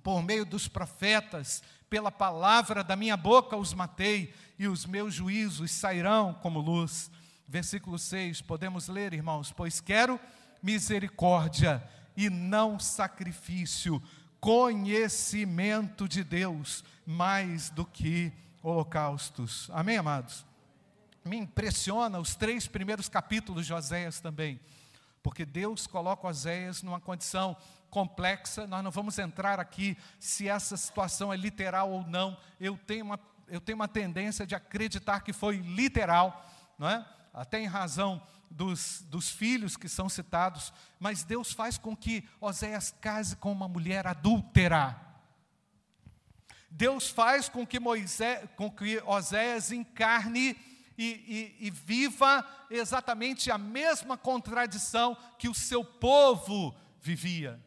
por 0.04 0.22
meio 0.22 0.46
dos 0.46 0.68
profetas, 0.68 1.64
pela 1.90 2.12
palavra 2.12 2.84
da 2.84 2.98
minha 2.98 3.16
boca 3.16 3.56
os 3.56 3.74
matei, 3.74 4.34
e 4.60 4.68
os 4.68 4.86
meus 4.86 5.14
juízos 5.14 5.72
sairão 5.72 6.34
como 6.42 6.60
luz 6.60 7.10
versículo 7.48 7.98
6, 8.00 8.42
podemos 8.42 8.88
ler, 8.88 9.14
irmãos: 9.14 9.52
Pois 9.52 9.80
quero 9.80 10.20
misericórdia 10.62 11.84
e 12.16 12.30
não 12.30 12.80
sacrifício, 12.80 14.02
conhecimento 14.40 16.08
de 16.08 16.24
Deus 16.24 16.84
mais 17.06 17.70
do 17.70 17.86
que 17.86 18.32
holocaustos. 18.62 19.70
Amém, 19.74 19.98
amados? 19.98 20.46
Me 21.24 21.38
impressiona 21.38 22.20
os 22.20 22.36
três 22.36 22.68
primeiros 22.68 23.10
capítulos 23.10 23.66
de 23.66 23.74
Oséias 23.74 24.20
também, 24.20 24.60
porque 25.22 25.46
Deus 25.46 25.88
coloca 25.88 26.28
Oséias 26.28 26.82
numa 26.82 27.00
condição 27.00 27.56
complexa. 27.90 28.68
Nós 28.68 28.84
não 28.84 28.92
vamos 28.92 29.20
entrar 29.20 29.60
aqui 29.60 29.98
se 30.20 30.50
essa 30.50 30.76
situação 30.76 31.32
é 31.32 31.38
literal 31.38 31.92
ou 31.92 32.06
não. 32.06 32.38
Eu 32.60 32.78
tenho 32.78 33.06
uma, 33.06 33.20
eu 33.48 33.62
tenho 33.62 33.76
uma 33.76 33.88
tendência 33.88 34.46
de 34.46 34.56
acreditar 34.56 35.22
que 35.22 35.32
foi 35.32 35.58
literal, 35.58 36.46
não 36.78 36.90
é? 36.90 37.06
Até 37.34 37.60
em 37.60 37.66
razão 37.66 38.22
dos, 38.50 39.02
dos 39.10 39.30
filhos 39.30 39.76
que 39.76 39.90
são 39.90 40.08
citados, 40.08 40.72
mas 41.00 41.24
Deus 41.24 41.52
faz 41.52 41.78
com 41.78 41.96
que 41.96 42.28
Oséias 42.40 42.94
case 43.02 43.36
com 43.36 43.52
uma 43.52 43.68
mulher 43.68 44.06
adúltera. 44.06 45.00
Deus 46.70 47.10
faz 47.10 47.50
com 47.50 47.66
que, 47.66 47.80
Moisés, 47.80 48.48
com 48.56 48.70
que 48.70 49.02
Oséias 49.06 49.72
encarne 49.72 50.58
e, 50.98 51.56
e, 51.60 51.68
e 51.68 51.70
viva 51.72 52.46
exatamente 52.70 53.52
a 53.52 53.58
mesma 53.58 54.18
contradição 54.18 55.18
que 55.38 55.50
o 55.50 55.54
seu 55.54 55.84
povo 55.84 56.76
vivia, 57.00 57.64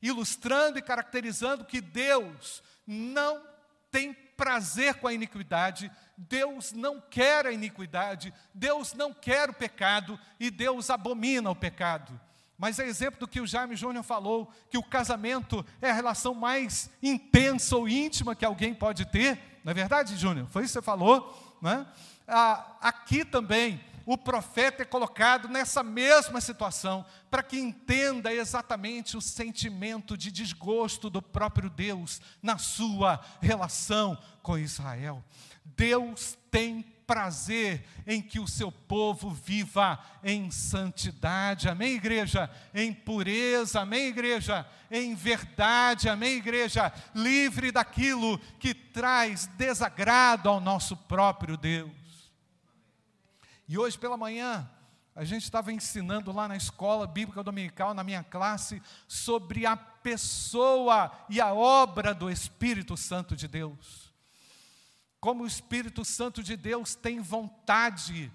ilustrando 0.00 0.78
e 0.78 0.82
caracterizando 0.82 1.64
que 1.64 1.80
Deus 1.80 2.62
não 2.86 3.42
tem 3.90 4.16
prazer 4.36 4.94
com 4.94 5.06
a 5.06 5.12
iniquidade, 5.12 5.90
Deus 6.16 6.72
não 6.72 7.00
quer 7.00 7.46
a 7.46 7.52
iniquidade, 7.52 8.32
Deus 8.52 8.92
não 8.94 9.12
quer 9.12 9.50
o 9.50 9.54
pecado 9.54 10.18
e 10.38 10.50
Deus 10.50 10.90
abomina 10.90 11.50
o 11.50 11.56
pecado. 11.56 12.18
Mas 12.58 12.78
é 12.78 12.86
exemplo 12.86 13.20
do 13.20 13.28
que 13.28 13.40
o 13.40 13.46
Jaime 13.46 13.76
Júnior 13.76 14.02
falou, 14.02 14.50
que 14.70 14.78
o 14.78 14.82
casamento 14.82 15.64
é 15.80 15.90
a 15.90 15.94
relação 15.94 16.34
mais 16.34 16.90
intensa 17.02 17.76
ou 17.76 17.88
íntima 17.88 18.34
que 18.34 18.44
alguém 18.44 18.74
pode 18.74 19.04
ter. 19.06 19.38
Não 19.62 19.72
é 19.72 19.74
verdade, 19.74 20.16
Júnior? 20.16 20.46
Foi 20.48 20.62
isso 20.62 20.72
que 20.72 20.80
você 20.80 20.84
falou? 20.84 21.58
Não 21.60 21.70
é? 21.70 21.86
ah, 22.26 22.76
aqui 22.80 23.24
também, 23.24 23.80
o 24.06 24.16
profeta 24.16 24.82
é 24.82 24.86
colocado 24.86 25.48
nessa 25.48 25.82
mesma 25.82 26.40
situação, 26.40 27.04
para 27.28 27.42
que 27.42 27.58
entenda 27.58 28.32
exatamente 28.32 29.16
o 29.16 29.20
sentimento 29.20 30.16
de 30.16 30.30
desgosto 30.30 31.10
do 31.10 31.20
próprio 31.20 31.68
Deus 31.68 32.20
na 32.40 32.56
sua 32.56 33.20
relação 33.42 34.16
com 34.42 34.56
Israel. 34.56 35.24
Deus 35.64 36.38
tem 36.52 36.82
prazer 37.04 37.84
em 38.06 38.22
que 38.22 38.38
o 38.38 38.48
seu 38.48 38.70
povo 38.70 39.30
viva 39.30 39.98
em 40.22 40.50
santidade, 40.52 41.68
amém, 41.68 41.94
igreja? 41.94 42.48
Em 42.72 42.92
pureza, 42.92 43.80
amém, 43.80 44.06
igreja? 44.06 44.66
Em 44.88 45.14
verdade, 45.14 46.08
amém, 46.08 46.36
igreja? 46.36 46.92
Livre 47.12 47.72
daquilo 47.72 48.38
que 48.60 48.72
traz 48.72 49.46
desagrado 49.56 50.48
ao 50.48 50.60
nosso 50.60 50.96
próprio 50.96 51.56
Deus. 51.56 52.05
E 53.68 53.76
hoje 53.76 53.98
pela 53.98 54.16
manhã, 54.16 54.68
a 55.14 55.24
gente 55.24 55.44
estava 55.44 55.72
ensinando 55.72 56.30
lá 56.30 56.46
na 56.46 56.56
escola 56.56 57.06
bíblica 57.06 57.42
dominical, 57.42 57.94
na 57.94 58.04
minha 58.04 58.22
classe, 58.22 58.82
sobre 59.08 59.64
a 59.64 59.74
pessoa 59.76 61.10
e 61.28 61.40
a 61.40 61.54
obra 61.54 62.14
do 62.14 62.30
Espírito 62.30 62.96
Santo 62.96 63.34
de 63.34 63.48
Deus. 63.48 64.12
Como 65.18 65.42
o 65.42 65.46
Espírito 65.46 66.04
Santo 66.04 66.42
de 66.42 66.54
Deus 66.54 66.94
tem 66.94 67.20
vontade, 67.20 68.30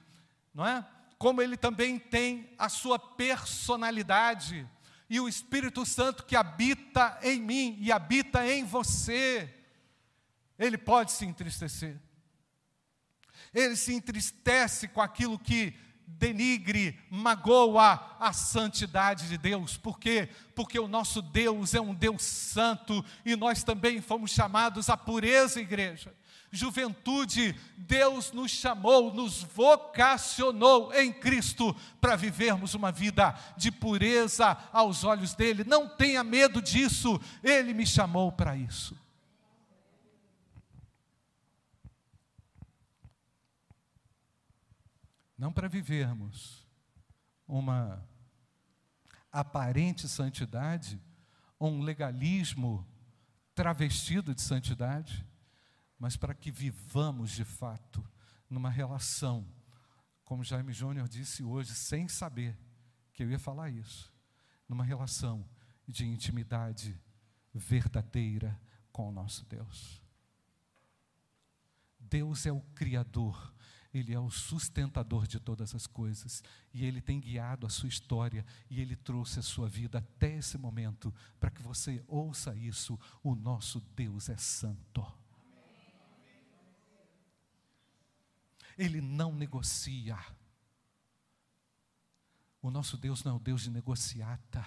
não 0.53 0.65
é? 0.65 0.85
Como 1.17 1.41
ele 1.41 1.55
também 1.55 2.00
tem 2.00 2.50
a 2.57 2.67
sua 2.67 2.97
personalidade. 2.97 4.67
E 5.07 5.19
o 5.19 5.29
Espírito 5.29 5.85
Santo 5.85 6.25
que 6.25 6.35
habita 6.35 7.19
em 7.21 7.39
mim 7.39 7.77
e 7.79 7.91
habita 7.91 8.45
em 8.45 8.65
você, 8.65 9.53
ele 10.57 10.77
pode 10.79 11.11
se 11.11 11.25
entristecer. 11.25 11.95
Ele 13.53 13.75
se 13.75 13.93
entristece 13.93 14.88
com 14.88 15.01
aquilo 15.01 15.38
que 15.38 15.74
denigre, 16.20 17.00
magoa 17.10 18.15
a 18.20 18.31
santidade 18.34 19.27
de 19.27 19.38
Deus. 19.38 19.77
Por 19.77 20.00
quê? 20.00 20.29
Porque 20.53 20.79
o 20.79 20.88
nosso 20.88 21.22
Deus 21.22 21.74
é 21.74 21.81
um 21.81 21.93
Deus 21.93 22.22
santo 22.24 23.03
e 23.25 23.36
nós 23.36 23.63
também 23.63 24.01
fomos 24.01 24.31
chamados 24.31 24.89
à 24.89 24.96
pureza, 24.98 25.60
igreja. 25.60 26.13
Juventude, 26.51 27.55
Deus 27.77 28.34
nos 28.34 28.51
chamou, 28.51 29.13
nos 29.13 29.41
vocacionou 29.41 30.93
em 30.93 31.12
Cristo 31.12 31.74
para 32.01 32.17
vivermos 32.17 32.74
uma 32.74 32.91
vida 32.91 33.34
de 33.55 33.72
pureza 33.72 34.58
aos 34.74 35.05
olhos 35.05 35.34
dele. 35.34 35.63
Não 35.65 35.88
tenha 35.88 36.24
medo 36.24 36.62
disso, 36.62 37.20
ele 37.41 37.74
me 37.74 37.88
chamou 37.88 38.34
para 38.34 38.55
isso. 38.55 38.98
Não 45.41 45.51
para 45.51 45.67
vivermos 45.67 46.67
uma 47.48 48.07
aparente 49.31 50.07
santidade, 50.07 51.01
ou 51.57 51.71
um 51.71 51.81
legalismo 51.81 52.88
travestido 53.55 54.36
de 54.36 54.41
santidade, 54.41 55.25
mas 55.98 56.15
para 56.15 56.36
que 56.36 56.51
vivamos 56.51 57.31
de 57.31 57.43
fato 57.43 58.07
numa 58.48 58.69
relação, 58.69 59.43
como 60.24 60.43
Jaime 60.43 60.74
Júnior 60.74 61.07
disse 61.10 61.43
hoje, 61.43 61.74
sem 61.74 62.07
saber 62.07 62.55
que 63.12 63.24
eu 63.24 63.31
ia 63.31 63.39
falar 63.39 63.71
isso, 63.71 64.13
numa 64.69 64.83
relação 64.83 65.43
de 65.88 66.05
intimidade 66.05 67.01
verdadeira 67.51 68.62
com 68.91 69.10
o 69.10 69.12
nosso 69.12 69.43
Deus. 69.45 70.03
Deus 72.00 72.45
é 72.45 72.51
o 72.51 72.62
Criador 72.75 73.51
ele 73.93 74.13
é 74.13 74.19
o 74.19 74.29
sustentador 74.29 75.27
de 75.27 75.39
todas 75.39 75.75
as 75.75 75.86
coisas. 75.86 76.41
E 76.74 76.86
Ele 76.86 77.01
tem 77.01 77.19
guiado 77.19 77.67
a 77.67 77.69
sua 77.69 77.89
história. 77.89 78.45
E 78.69 78.79
Ele 78.79 78.95
trouxe 78.95 79.39
a 79.39 79.43
sua 79.43 79.67
vida 79.67 79.98
até 79.98 80.38
esse 80.38 80.57
momento. 80.57 81.13
Para 81.39 81.51
que 81.51 81.62
você 81.62 82.03
ouça 82.07 82.55
isso: 82.55 82.98
o 83.21 83.36
nosso 83.36 83.81
Deus 83.95 84.29
é 84.29 84.38
santo. 84.38 85.05
Ele 88.77 89.01
não 89.01 89.36
negocia. 89.36 90.17
O 92.62 92.71
nosso 92.71 92.95
Deus 92.98 93.24
não 93.24 93.33
é 93.33 93.36
o 93.36 93.39
Deus 93.39 93.62
de 93.62 93.69
negociata. 93.69 94.65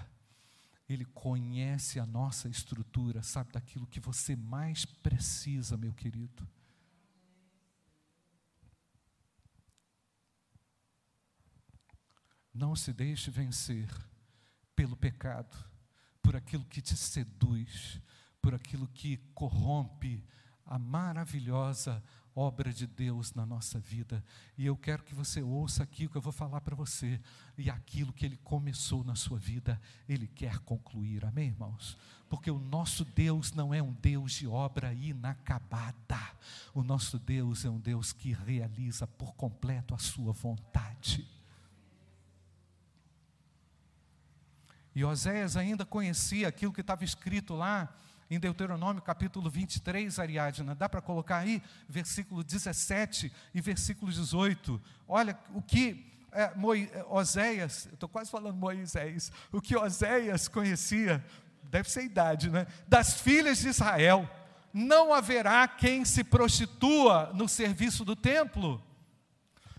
Ele 0.87 1.07
conhece 1.07 1.99
a 1.99 2.05
nossa 2.05 2.47
estrutura, 2.47 3.23
sabe 3.23 3.53
daquilo 3.53 3.87
que 3.87 4.01
você 4.01 4.37
mais 4.37 4.85
precisa, 4.85 5.79
meu 5.79 5.95
querido. 5.95 6.47
Não 12.55 12.77
se 12.77 12.93
deixe 12.93 13.31
vencer 13.31 13.89
pelo 14.77 14.97
pecado, 14.97 15.57
por 16.23 16.37
aquilo 16.37 16.65
que 16.65 16.81
te 16.81 16.97
seduz, 16.97 18.01
por 18.41 18.55
aquilo 18.55 18.87
que 18.89 19.17
corrompe 19.35 20.25
a 20.65 20.79
maravilhosa 20.79 22.03
obra 22.35 22.73
de 22.73 22.87
Deus 22.87 23.33
na 23.33 23.47
nossa 23.47 23.79
vida. 23.79 24.25
E 24.59 24.67
eu 24.67 24.77
quero 24.77 25.05
que 25.05 25.15
você 25.15 25.43
ouça 25.43 25.83
aqui 25.83 26.07
o 26.07 26.11
que 26.11 26.17
eu 26.17 26.23
vou 26.23 26.33
falar 26.33 26.61
para 26.61 26.75
você. 26.75 27.21
E 27.57 27.71
aquilo 27.71 28.13
que 28.13 28.27
Ele 28.27 28.37
começou 28.39 29.05
na 29.05 29.15
sua 29.15 29.39
vida, 29.39 29.81
Ele 30.09 30.27
quer 30.27 30.59
concluir. 30.61 31.25
Amém, 31.25 31.49
irmãos? 31.49 31.97
Porque 32.29 32.51
o 32.51 32.59
nosso 32.59 33.05
Deus 33.05 33.53
não 33.53 33.73
é 33.73 33.81
um 33.83 33.93
Deus 33.93 34.33
de 34.33 34.47
obra 34.47 34.93
inacabada. 34.93 36.21
O 36.73 36.83
nosso 36.83 37.19
Deus 37.19 37.65
é 37.65 37.71
um 37.71 37.79
Deus 37.79 38.13
que 38.13 38.33
realiza 38.33 39.07
por 39.07 39.35
completo 39.35 39.95
a 39.95 39.99
sua 39.99 40.33
vontade. 40.33 41.34
E 44.95 45.05
Oséias 45.05 45.57
ainda 45.57 45.85
conhecia 45.85 46.47
aquilo 46.47 46.73
que 46.73 46.81
estava 46.81 47.03
escrito 47.03 47.55
lá 47.55 47.89
em 48.31 48.39
Deuteronômio 48.39 49.03
capítulo 49.03 49.51
23, 49.51 50.19
Ariadna. 50.19 50.75
Dá 50.75 50.89
para 50.89 51.01
colocar 51.01 51.39
aí 51.39 51.61
versículo 51.89 52.45
17 52.45 53.33
e 53.53 53.61
versículo 53.61 54.13
18. 54.13 54.81
Olha 55.09 55.37
o 55.53 55.61
que 55.61 56.07
é, 56.33 56.45
é 56.45 57.05
Oséias, 57.09 57.89
estou 57.93 58.09
quase 58.09 58.31
falando 58.31 58.57
Moisés, 58.57 59.33
o 59.53 59.61
que 59.61 59.77
Oséias 59.77 60.49
conhecia, 60.49 61.25
deve 61.65 61.91
ser 61.91 62.01
a 62.01 62.05
idade, 62.05 62.51
né? 62.51 62.67
Das 62.87 63.21
filhas 63.21 63.59
de 63.59 63.69
Israel. 63.69 64.29
Não 64.73 65.13
haverá 65.13 65.67
quem 65.69 66.05
se 66.05 66.25
prostitua 66.25 67.31
no 67.35 67.49
serviço 67.49 68.05
do 68.05 68.17
templo, 68.17 68.83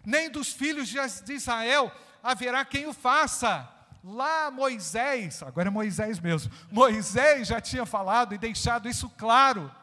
nem 0.05 0.29
dos 0.29 0.53
filhos 0.53 0.87
de 0.87 1.33
Israel 1.33 1.91
haverá 2.23 2.63
quem 2.63 2.87
o 2.87 2.93
faça 2.93 3.74
Lá 4.07 4.51
Moisés, 4.51 5.41
agora 5.41 5.69
é 5.69 5.71
Moisés 5.71 6.19
mesmo, 6.19 6.53
Moisés 6.71 7.47
já 7.47 7.59
tinha 7.59 7.87
falado 7.87 8.35
e 8.35 8.37
deixado 8.37 8.87
isso 8.87 9.09
claro. 9.09 9.73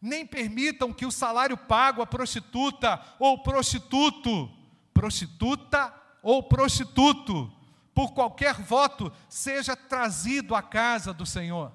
Nem 0.00 0.24
permitam 0.24 0.92
que 0.92 1.04
o 1.04 1.10
salário 1.10 1.56
pago 1.56 2.00
a 2.00 2.06
prostituta 2.06 3.02
ou 3.18 3.42
prostituto, 3.42 4.48
prostituta 4.94 5.92
ou 6.22 6.40
prostituto, 6.40 7.52
por 7.92 8.12
qualquer 8.12 8.54
voto, 8.54 9.12
seja 9.28 9.74
trazido 9.74 10.54
à 10.54 10.62
casa 10.62 11.12
do 11.12 11.26
Senhor. 11.26 11.72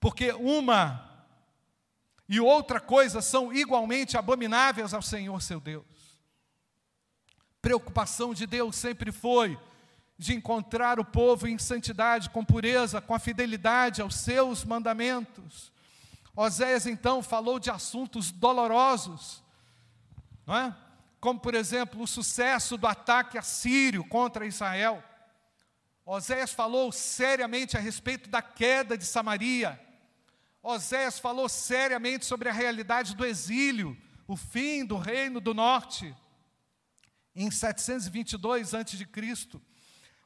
Porque 0.00 0.32
uma 0.32 1.06
e 2.26 2.40
outra 2.40 2.80
coisa 2.80 3.20
são 3.20 3.52
igualmente 3.52 4.16
abomináveis 4.16 4.94
ao 4.94 5.02
Senhor 5.02 5.42
seu 5.42 5.60
Deus 5.60 5.95
preocupação 7.66 8.32
de 8.32 8.46
Deus 8.46 8.76
sempre 8.76 9.10
foi 9.10 9.58
de 10.16 10.32
encontrar 10.32 11.00
o 11.00 11.04
povo 11.04 11.48
em 11.48 11.58
santidade, 11.58 12.30
com 12.30 12.44
pureza, 12.44 13.00
com 13.00 13.12
a 13.12 13.18
fidelidade 13.18 14.00
aos 14.00 14.14
seus 14.14 14.64
mandamentos. 14.64 15.72
Oséias 16.36 16.86
então 16.86 17.24
falou 17.24 17.58
de 17.58 17.68
assuntos 17.68 18.30
dolorosos, 18.30 19.42
não 20.46 20.56
é? 20.56 20.76
Como 21.18 21.40
por 21.40 21.56
exemplo 21.56 22.00
o 22.04 22.06
sucesso 22.06 22.76
do 22.76 22.86
ataque 22.86 23.36
assírio 23.36 24.04
contra 24.04 24.46
Israel. 24.46 25.02
Oséias 26.04 26.52
falou 26.52 26.92
seriamente 26.92 27.76
a 27.76 27.80
respeito 27.80 28.30
da 28.30 28.40
queda 28.40 28.96
de 28.96 29.04
Samaria. 29.04 29.76
Oséias 30.62 31.18
falou 31.18 31.48
seriamente 31.48 32.26
sobre 32.26 32.48
a 32.48 32.52
realidade 32.52 33.16
do 33.16 33.26
exílio, 33.26 33.96
o 34.28 34.36
fim 34.36 34.84
do 34.84 34.96
reino 34.96 35.40
do 35.40 35.52
norte 35.52 36.14
em 37.36 37.50
722 37.50 38.74
a.C., 38.74 39.06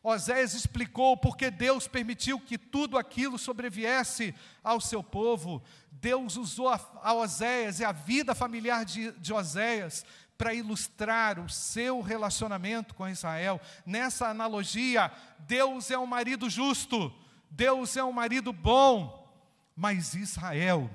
Oséias 0.02 0.54
explicou 0.54 1.14
porque 1.16 1.50
Deus 1.50 1.86
permitiu 1.86 2.40
que 2.40 2.56
tudo 2.56 2.96
aquilo 2.96 3.38
sobreviesse 3.38 4.34
ao 4.64 4.80
seu 4.80 5.02
povo. 5.02 5.62
Deus 5.92 6.36
usou 6.36 6.70
a, 6.70 6.80
a 7.02 7.12
Oséias 7.12 7.80
e 7.80 7.84
a 7.84 7.92
vida 7.92 8.34
familiar 8.34 8.84
de, 8.84 9.12
de 9.12 9.32
Oséias 9.32 10.06
para 10.38 10.54
ilustrar 10.54 11.38
o 11.38 11.50
seu 11.50 12.00
relacionamento 12.00 12.94
com 12.94 13.06
Israel. 13.06 13.60
Nessa 13.84 14.28
analogia, 14.28 15.12
Deus 15.40 15.90
é 15.90 15.98
um 15.98 16.06
marido 16.06 16.48
justo, 16.48 17.12
Deus 17.50 17.94
é 17.94 18.02
um 18.02 18.12
marido 18.12 18.54
bom, 18.54 19.30
mas 19.76 20.14
Israel 20.14 20.90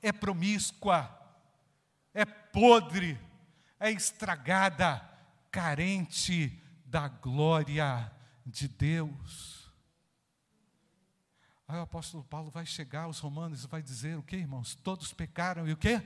é 0.00 0.12
promíscua, 0.12 1.10
é 2.14 2.24
podre, 2.24 3.20
é 3.78 3.90
estragada 3.90 5.15
carente 5.56 6.62
da 6.84 7.08
glória 7.08 8.12
de 8.44 8.68
Deus. 8.68 9.72
Aí 11.66 11.78
o 11.78 11.82
apóstolo 11.82 12.22
Paulo 12.24 12.50
vai 12.50 12.66
chegar 12.66 13.04
aos 13.04 13.20
romanos 13.20 13.64
e 13.64 13.66
vai 13.66 13.82
dizer 13.82 14.18
o 14.18 14.22
que, 14.22 14.36
irmãos? 14.36 14.74
Todos 14.74 15.14
pecaram 15.14 15.66
e 15.66 15.72
o 15.72 15.76
que? 15.78 16.02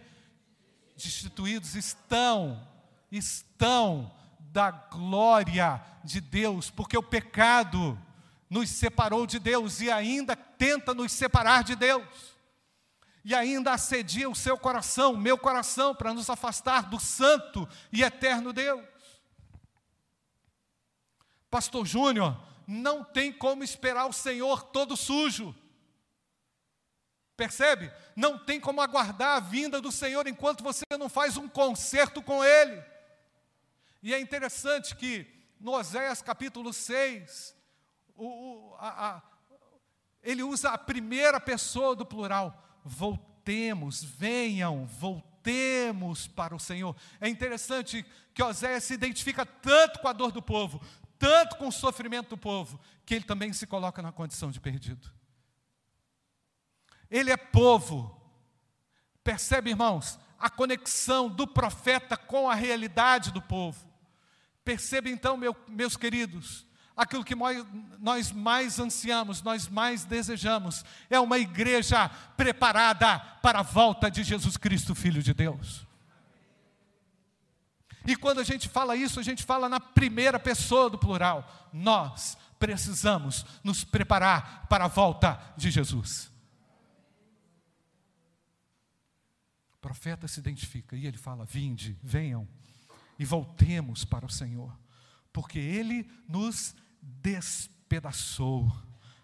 destituídos 0.94 1.74
estão, 1.74 2.64
estão 3.10 4.14
da 4.38 4.70
glória 4.70 5.82
de 6.04 6.20
Deus, 6.20 6.70
porque 6.70 6.96
o 6.96 7.02
pecado 7.02 7.98
nos 8.48 8.70
separou 8.70 9.26
de 9.26 9.40
Deus 9.40 9.80
e 9.80 9.90
ainda 9.90 10.36
tenta 10.36 10.94
nos 10.94 11.10
separar 11.10 11.64
de 11.64 11.74
Deus. 11.74 12.06
E 13.24 13.34
ainda 13.34 13.72
assedia 13.72 14.30
o 14.30 14.34
seu 14.34 14.56
coração, 14.56 15.16
meu 15.16 15.36
coração, 15.36 15.92
para 15.94 16.14
nos 16.14 16.30
afastar 16.30 16.88
do 16.88 17.00
santo 17.00 17.68
e 17.92 18.02
eterno 18.02 18.52
Deus. 18.52 18.99
Pastor 21.50 21.84
Júnior, 21.84 22.40
não 22.66 23.02
tem 23.02 23.32
como 23.32 23.64
esperar 23.64 24.06
o 24.06 24.12
Senhor 24.12 24.62
todo 24.62 24.96
sujo. 24.96 25.54
Percebe? 27.36 27.90
Não 28.14 28.38
tem 28.38 28.60
como 28.60 28.80
aguardar 28.80 29.36
a 29.36 29.40
vinda 29.40 29.80
do 29.80 29.90
Senhor 29.90 30.26
enquanto 30.26 30.62
você 30.62 30.84
não 30.98 31.08
faz 31.08 31.36
um 31.36 31.48
concerto 31.48 32.22
com 32.22 32.44
Ele. 32.44 32.80
E 34.02 34.14
é 34.14 34.20
interessante 34.20 34.94
que 34.94 35.26
no 35.58 35.72
Oséias 35.72 36.22
capítulo 36.22 36.72
6, 36.72 37.54
o, 38.16 38.74
a, 38.78 39.08
a, 39.08 39.22
ele 40.22 40.42
usa 40.42 40.70
a 40.70 40.78
primeira 40.78 41.40
pessoa 41.40 41.96
do 41.96 42.06
plural. 42.06 42.62
Voltemos, 42.84 44.02
venham, 44.02 44.86
voltemos 44.86 46.26
para 46.26 46.54
o 46.54 46.60
Senhor. 46.60 46.94
É 47.20 47.28
interessante 47.28 48.04
que 48.32 48.42
Oséias 48.42 48.84
se 48.84 48.94
identifica 48.94 49.44
tanto 49.44 49.98
com 50.00 50.08
a 50.08 50.12
dor 50.12 50.32
do 50.32 50.40
povo, 50.40 50.80
tanto 51.20 51.56
com 51.56 51.68
o 51.68 51.72
sofrimento 51.72 52.30
do 52.30 52.38
povo, 52.38 52.80
que 53.04 53.14
ele 53.14 53.24
também 53.24 53.52
se 53.52 53.66
coloca 53.66 54.00
na 54.00 54.10
condição 54.10 54.50
de 54.50 54.58
perdido. 54.58 55.12
Ele 57.10 57.30
é 57.30 57.36
povo. 57.36 58.18
Percebe, 59.22 59.68
irmãos, 59.68 60.18
a 60.38 60.48
conexão 60.48 61.28
do 61.28 61.46
profeta 61.46 62.16
com 62.16 62.48
a 62.48 62.54
realidade 62.54 63.30
do 63.32 63.42
povo. 63.42 63.86
Percebe 64.64 65.10
então, 65.10 65.36
meu, 65.36 65.54
meus 65.68 65.94
queridos, 65.94 66.66
aquilo 66.96 67.22
que 67.22 67.34
nós, 67.34 67.66
nós 67.98 68.32
mais 68.32 68.80
ansiamos, 68.80 69.42
nós 69.42 69.68
mais 69.68 70.06
desejamos, 70.06 70.82
é 71.10 71.20
uma 71.20 71.38
igreja 71.38 72.08
preparada 72.34 73.18
para 73.42 73.60
a 73.60 73.62
volta 73.62 74.10
de 74.10 74.22
Jesus 74.22 74.56
Cristo, 74.56 74.94
Filho 74.94 75.22
de 75.22 75.34
Deus. 75.34 75.86
E 78.06 78.16
quando 78.16 78.40
a 78.40 78.44
gente 78.44 78.68
fala 78.68 78.96
isso, 78.96 79.20
a 79.20 79.22
gente 79.22 79.44
fala 79.44 79.68
na 79.68 79.80
primeira 79.80 80.38
pessoa 80.38 80.88
do 80.88 80.98
plural. 80.98 81.68
Nós 81.72 82.36
precisamos 82.58 83.44
nos 83.62 83.84
preparar 83.84 84.66
para 84.68 84.84
a 84.84 84.88
volta 84.88 85.40
de 85.56 85.70
Jesus. 85.70 86.30
O 89.74 89.78
profeta 89.80 90.28
se 90.28 90.40
identifica 90.40 90.96
e 90.96 91.06
ele 91.06 91.18
fala: 91.18 91.44
Vinde, 91.44 91.98
venham 92.02 92.46
e 93.18 93.24
voltemos 93.24 94.04
para 94.04 94.26
o 94.26 94.30
Senhor, 94.30 94.78
porque 95.32 95.58
ele 95.58 96.10
nos 96.28 96.74
despedaçou. 97.02 98.70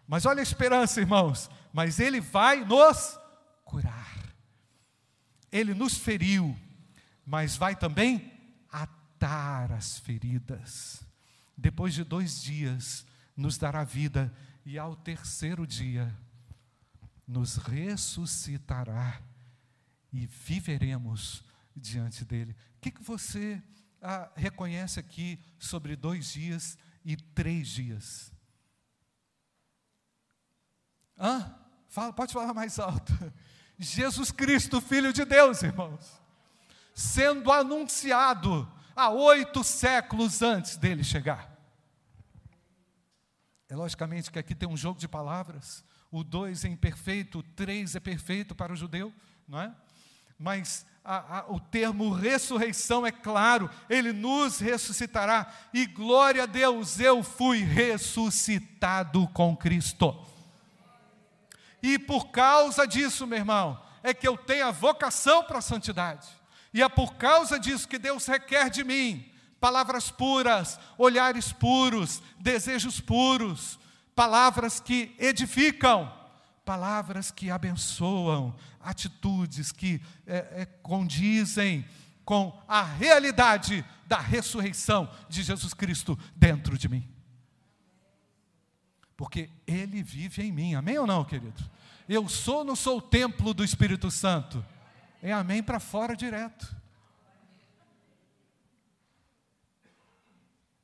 Mas 0.06 0.24
olha 0.24 0.40
a 0.40 0.42
esperança, 0.42 1.00
irmãos, 1.00 1.50
mas 1.72 1.98
ele 1.98 2.20
vai 2.20 2.64
nos 2.64 3.18
curar. 3.64 4.34
Ele 5.50 5.74
nos 5.74 5.96
feriu, 5.96 6.56
mas 7.24 7.56
vai 7.56 7.74
também 7.74 8.35
atar 9.16 9.72
as 9.72 9.98
feridas. 9.98 11.02
Depois 11.56 11.94
de 11.94 12.04
dois 12.04 12.42
dias, 12.42 13.06
nos 13.36 13.56
dará 13.56 13.82
vida, 13.82 14.32
e 14.64 14.78
ao 14.78 14.94
terceiro 14.94 15.66
dia, 15.66 16.14
nos 17.26 17.56
ressuscitará 17.56 19.20
e 20.12 20.26
viveremos 20.26 21.42
diante 21.74 22.24
dele. 22.24 22.54
O 22.76 22.80
que, 22.80 22.90
que 22.90 23.02
você 23.02 23.62
ah, 24.02 24.30
reconhece 24.36 25.00
aqui 25.00 25.38
sobre 25.58 25.96
dois 25.96 26.32
dias 26.32 26.78
e 27.04 27.16
três 27.16 27.68
dias? 27.68 28.32
Hã? 31.18 31.54
Fala, 31.88 32.12
pode 32.12 32.32
falar 32.32 32.52
mais 32.52 32.78
alto. 32.78 33.12
Jesus 33.78 34.30
Cristo, 34.30 34.80
Filho 34.80 35.12
de 35.12 35.24
Deus, 35.24 35.62
irmãos, 35.62 36.20
sendo 36.94 37.52
anunciado 37.52 38.70
há 38.96 39.10
oito 39.10 39.62
séculos 39.62 40.42
antes 40.42 40.76
dele 40.76 41.04
chegar. 41.04 41.54
É 43.68 43.76
logicamente 43.76 44.30
que 44.30 44.38
aqui 44.38 44.54
tem 44.54 44.68
um 44.68 44.76
jogo 44.76 44.98
de 44.98 45.06
palavras. 45.06 45.84
O 46.10 46.24
dois 46.24 46.64
é 46.64 46.68
imperfeito, 46.68 47.40
o 47.40 47.42
três 47.42 47.94
é 47.94 48.00
perfeito 48.00 48.54
para 48.54 48.72
o 48.72 48.76
judeu, 48.76 49.12
não 49.46 49.60
é? 49.60 49.74
mas 50.38 50.86
a, 51.04 51.38
a, 51.38 51.50
o 51.50 51.58
termo 51.58 52.12
ressurreição 52.12 53.06
é 53.06 53.12
claro, 53.12 53.70
ele 53.88 54.12
nos 54.12 54.58
ressuscitará, 54.58 55.52
e 55.72 55.86
glória 55.86 56.42
a 56.42 56.46
Deus, 56.46 57.00
eu 57.00 57.22
fui 57.22 57.60
ressuscitado 57.60 59.26
com 59.28 59.56
Cristo. 59.56 60.14
E 61.82 61.98
por 61.98 62.28
causa 62.28 62.86
disso, 62.86 63.26
meu 63.26 63.38
irmão, 63.38 63.80
é 64.02 64.12
que 64.12 64.26
eu 64.26 64.36
tenho 64.36 64.66
a 64.66 64.72
vocação 64.72 65.44
para 65.44 65.58
a 65.58 65.62
santidade, 65.62 66.26
e 66.72 66.82
é 66.82 66.88
por 66.88 67.14
causa 67.14 67.58
disso 67.58 67.88
que 67.88 67.98
Deus 67.98 68.26
requer 68.26 68.70
de 68.70 68.84
mim 68.84 69.24
palavras 69.60 70.10
puras, 70.10 70.78
olhares 70.98 71.50
puros, 71.50 72.22
desejos 72.38 73.00
puros, 73.00 73.78
palavras 74.14 74.78
que 74.78 75.14
edificam 75.18 76.12
palavras 76.66 77.30
que 77.30 77.48
abençoam, 77.48 78.52
atitudes 78.80 79.70
que 79.70 80.02
é, 80.26 80.62
é, 80.62 80.66
condizem 80.82 81.86
com 82.24 82.60
a 82.66 82.82
realidade 82.82 83.84
da 84.04 84.18
ressurreição 84.18 85.08
de 85.28 85.44
Jesus 85.44 85.72
Cristo 85.72 86.18
dentro 86.34 86.76
de 86.76 86.88
mim. 86.88 87.08
Porque 89.16 89.48
Ele 89.64 90.02
vive 90.02 90.42
em 90.42 90.50
mim, 90.50 90.74
amém 90.74 90.98
ou 90.98 91.06
não, 91.06 91.24
querido? 91.24 91.62
Eu 92.08 92.28
sou, 92.28 92.64
não 92.64 92.74
sou 92.74 92.98
o 92.98 93.02
templo 93.02 93.54
do 93.54 93.64
Espírito 93.64 94.10
Santo, 94.10 94.64
é 95.30 95.32
amém 95.32 95.60
para 95.62 95.80
fora 95.80 96.14
direto. 96.14 96.74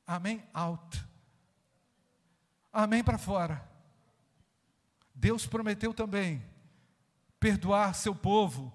Amém 0.05 0.43
alto. 0.53 1.07
Amém 2.71 3.01
para 3.03 3.17
fora. 3.17 3.65
Deus 5.15 5.45
prometeu 5.47 5.93
também 5.93 6.43
perdoar 7.39 7.95
seu 7.95 8.13
povo, 8.13 8.73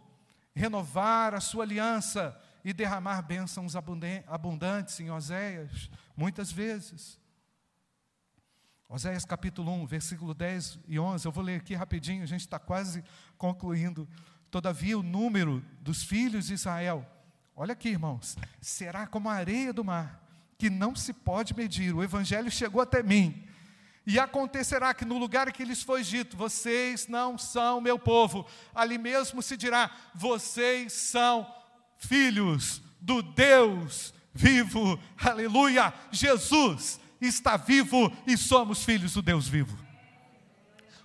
renovar 0.55 1.35
a 1.35 1.41
sua 1.41 1.65
aliança 1.65 2.41
e 2.65 2.73
derramar 2.73 3.21
bênçãos 3.21 3.75
abundantes 3.77 5.01
em 5.01 5.11
Oséias, 5.11 5.91
muitas 6.17 6.51
vezes. 6.51 7.21
Oséias 8.89 9.27
capítulo 9.27 9.71
1, 9.71 9.87
versículo 9.87 10.33
10 10.33 10.79
e 10.89 10.99
11, 10.99 11.27
eu 11.27 11.33
vou 11.33 11.45
ler 11.45 11.61
aqui 11.61 11.75
rapidinho, 11.75 12.23
a 12.23 12.27
gente 12.27 12.41
está 12.41 12.59
quase 12.59 13.05
concluindo. 13.37 14.09
Todavia, 14.51 14.99
o 14.99 15.03
número 15.03 15.65
dos 15.81 16.03
filhos 16.03 16.47
de 16.47 16.55
Israel, 16.55 17.07
olha 17.55 17.73
aqui, 17.73 17.91
irmãos, 17.91 18.37
será 18.61 19.07
como 19.07 19.29
a 19.29 19.35
areia 19.35 19.73
do 19.73 19.85
mar, 19.85 20.23
que 20.57 20.71
não 20.71 20.97
se 20.97 21.13
pode 21.13 21.55
medir. 21.55 21.95
O 21.95 22.03
evangelho 22.03 22.51
chegou 22.51 22.81
até 22.81 23.03
mim 23.03 23.45
e 24.07 24.19
acontecerá 24.19 24.95
que 24.95 25.05
no 25.05 25.19
lugar 25.19 25.53
que 25.53 25.65
lhes 25.65 25.83
foi 25.83 26.03
dito, 26.03 26.37
vocês 26.37 27.07
não 27.09 27.37
são 27.37 27.79
meu 27.79 27.99
povo, 27.99 28.47
ali 28.75 28.97
mesmo 28.97 29.43
se 29.43 29.55
dirá, 29.55 29.91
vocês 30.15 30.95
são 30.95 31.47
filhos 31.99 32.81
do 33.01 33.21
Deus 33.21 34.15
vivo, 34.33 34.99
aleluia. 35.19 35.93
Jesus 36.11 36.99
está 37.21 37.59
vivo 37.59 38.11
e 38.27 38.37
somos 38.37 38.83
filhos 38.83 39.13
do 39.13 39.21
Deus 39.21 39.47
vivo 39.47 39.88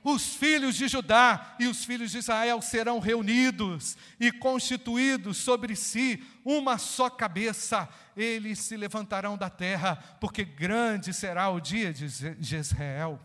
os 0.04 0.36
filhos 0.36 0.76
de 0.76 0.88
Judá 0.88 1.56
e 1.58 1.66
os 1.66 1.86
filhos 1.86 2.12
de 2.12 2.18
Israel 2.18 2.62
serão 2.62 3.00
reunidos 3.00 3.96
e 4.20 4.32
constituídos 4.32 5.38
sobre 5.38 5.76
si 5.76 6.22
uma 6.44 6.78
só 6.78 7.10
cabeça. 7.10 7.88
Eles 8.16 8.60
se 8.60 8.76
levantarão 8.76 9.38
da 9.38 9.50
terra, 9.50 9.96
porque 10.20 10.44
grande 10.44 11.14
será 11.14 11.50
o 11.50 11.60
dia 11.62 11.94
de 11.94 12.08
Jezreel. 12.40 13.20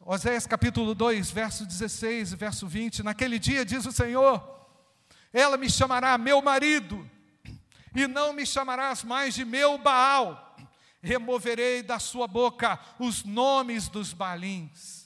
Oséias 0.00 0.46
capítulo 0.46 0.94
2, 0.94 1.30
verso 1.32 1.66
16 1.66 2.32
e 2.32 2.36
verso 2.36 2.66
20. 2.68 3.02
Naquele 3.02 3.38
dia, 3.38 3.64
diz 3.64 3.84
o 3.84 3.92
Senhor: 3.92 4.68
Ela 5.32 5.56
me 5.56 5.68
chamará 5.68 6.16
meu 6.16 6.40
marido, 6.40 7.08
e 7.94 8.06
não 8.06 8.32
me 8.32 8.46
chamarás 8.46 9.02
mais 9.02 9.34
de 9.34 9.44
meu 9.44 9.76
Baal. 9.76 10.56
Removerei 11.02 11.82
da 11.82 11.98
sua 11.98 12.26
boca 12.26 12.78
os 12.98 13.24
nomes 13.24 13.88
dos 13.88 14.12
balins 14.12 14.97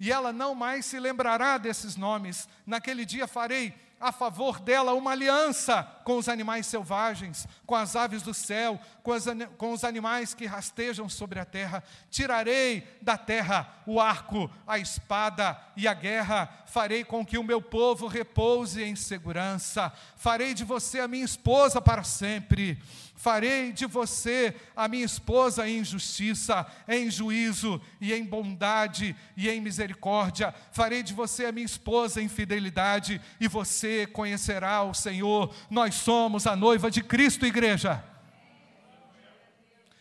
e 0.00 0.10
ela 0.10 0.32
não 0.32 0.54
mais 0.54 0.86
se 0.86 0.98
lembrará 0.98 1.58
desses 1.58 1.94
nomes. 1.94 2.48
Naquele 2.66 3.04
dia 3.04 3.28
farei 3.28 3.74
a 4.00 4.10
favor 4.10 4.58
dela 4.58 4.94
uma 4.94 5.10
aliança 5.10 5.82
com 6.04 6.16
os 6.16 6.26
animais 6.26 6.66
selvagens, 6.66 7.46
com 7.66 7.74
as 7.74 7.94
aves 7.94 8.22
do 8.22 8.32
céu, 8.32 8.80
com, 9.02 9.12
as, 9.12 9.26
com 9.58 9.72
os 9.72 9.84
animais 9.84 10.32
que 10.32 10.46
rastejam 10.46 11.06
sobre 11.06 11.38
a 11.38 11.44
terra. 11.44 11.84
Tirarei 12.10 12.82
da 13.02 13.18
terra 13.18 13.70
o 13.86 14.00
arco, 14.00 14.50
a 14.66 14.78
espada 14.78 15.60
e 15.76 15.86
a 15.86 15.92
guerra. 15.92 16.48
Farei 16.64 17.04
com 17.04 17.26
que 17.26 17.36
o 17.36 17.44
meu 17.44 17.60
povo 17.60 18.06
repouse 18.06 18.82
em 18.82 18.96
segurança. 18.96 19.92
Farei 20.16 20.54
de 20.54 20.64
você 20.64 21.00
a 21.00 21.08
minha 21.08 21.24
esposa 21.24 21.78
para 21.78 22.02
sempre 22.02 22.82
Farei 23.20 23.70
de 23.70 23.84
você 23.84 24.54
a 24.74 24.88
minha 24.88 25.04
esposa 25.04 25.68
em 25.68 25.84
justiça, 25.84 26.66
em 26.88 27.10
juízo 27.10 27.78
e 28.00 28.14
em 28.14 28.24
bondade 28.24 29.14
e 29.36 29.46
em 29.46 29.60
misericórdia. 29.60 30.54
Farei 30.72 31.02
de 31.02 31.12
você 31.12 31.44
a 31.44 31.52
minha 31.52 31.66
esposa 31.66 32.22
em 32.22 32.30
fidelidade 32.30 33.20
e 33.38 33.46
você 33.46 34.06
conhecerá 34.06 34.82
o 34.84 34.94
Senhor. 34.94 35.54
Nós 35.68 35.96
somos 35.96 36.46
a 36.46 36.56
noiva 36.56 36.90
de 36.90 37.02
Cristo, 37.02 37.44
igreja. 37.44 38.02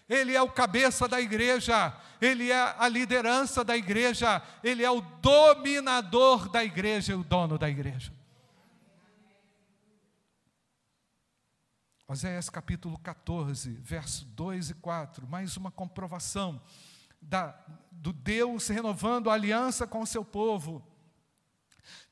Ele 0.08 0.34
é 0.34 0.42
o 0.42 0.48
cabeça 0.48 1.06
da 1.06 1.20
igreja, 1.20 1.94
ele 2.22 2.50
é 2.50 2.74
a 2.80 2.88
liderança 2.88 3.66
da 3.66 3.76
igreja, 3.76 4.42
ele 4.64 4.82
é 4.82 4.90
o 4.90 5.02
dominador 5.22 6.48
da 6.48 6.64
igreja 6.64 7.12
e 7.12 7.16
o 7.16 7.24
dono 7.26 7.58
da 7.58 7.70
igreja. 7.70 8.14
Oséias 12.12 12.50
capítulo 12.50 12.98
14, 12.98 13.70
verso 13.84 14.26
2 14.26 14.72
e 14.72 14.74
4, 14.74 15.28
mais 15.28 15.56
uma 15.56 15.70
comprovação 15.70 16.60
da, 17.22 17.56
do 17.92 18.12
Deus 18.12 18.68
renovando 18.68 19.30
a 19.30 19.36
aliança 19.36 19.86
com 19.86 20.02
o 20.02 20.08
seu 20.08 20.26
povo. 20.26 20.84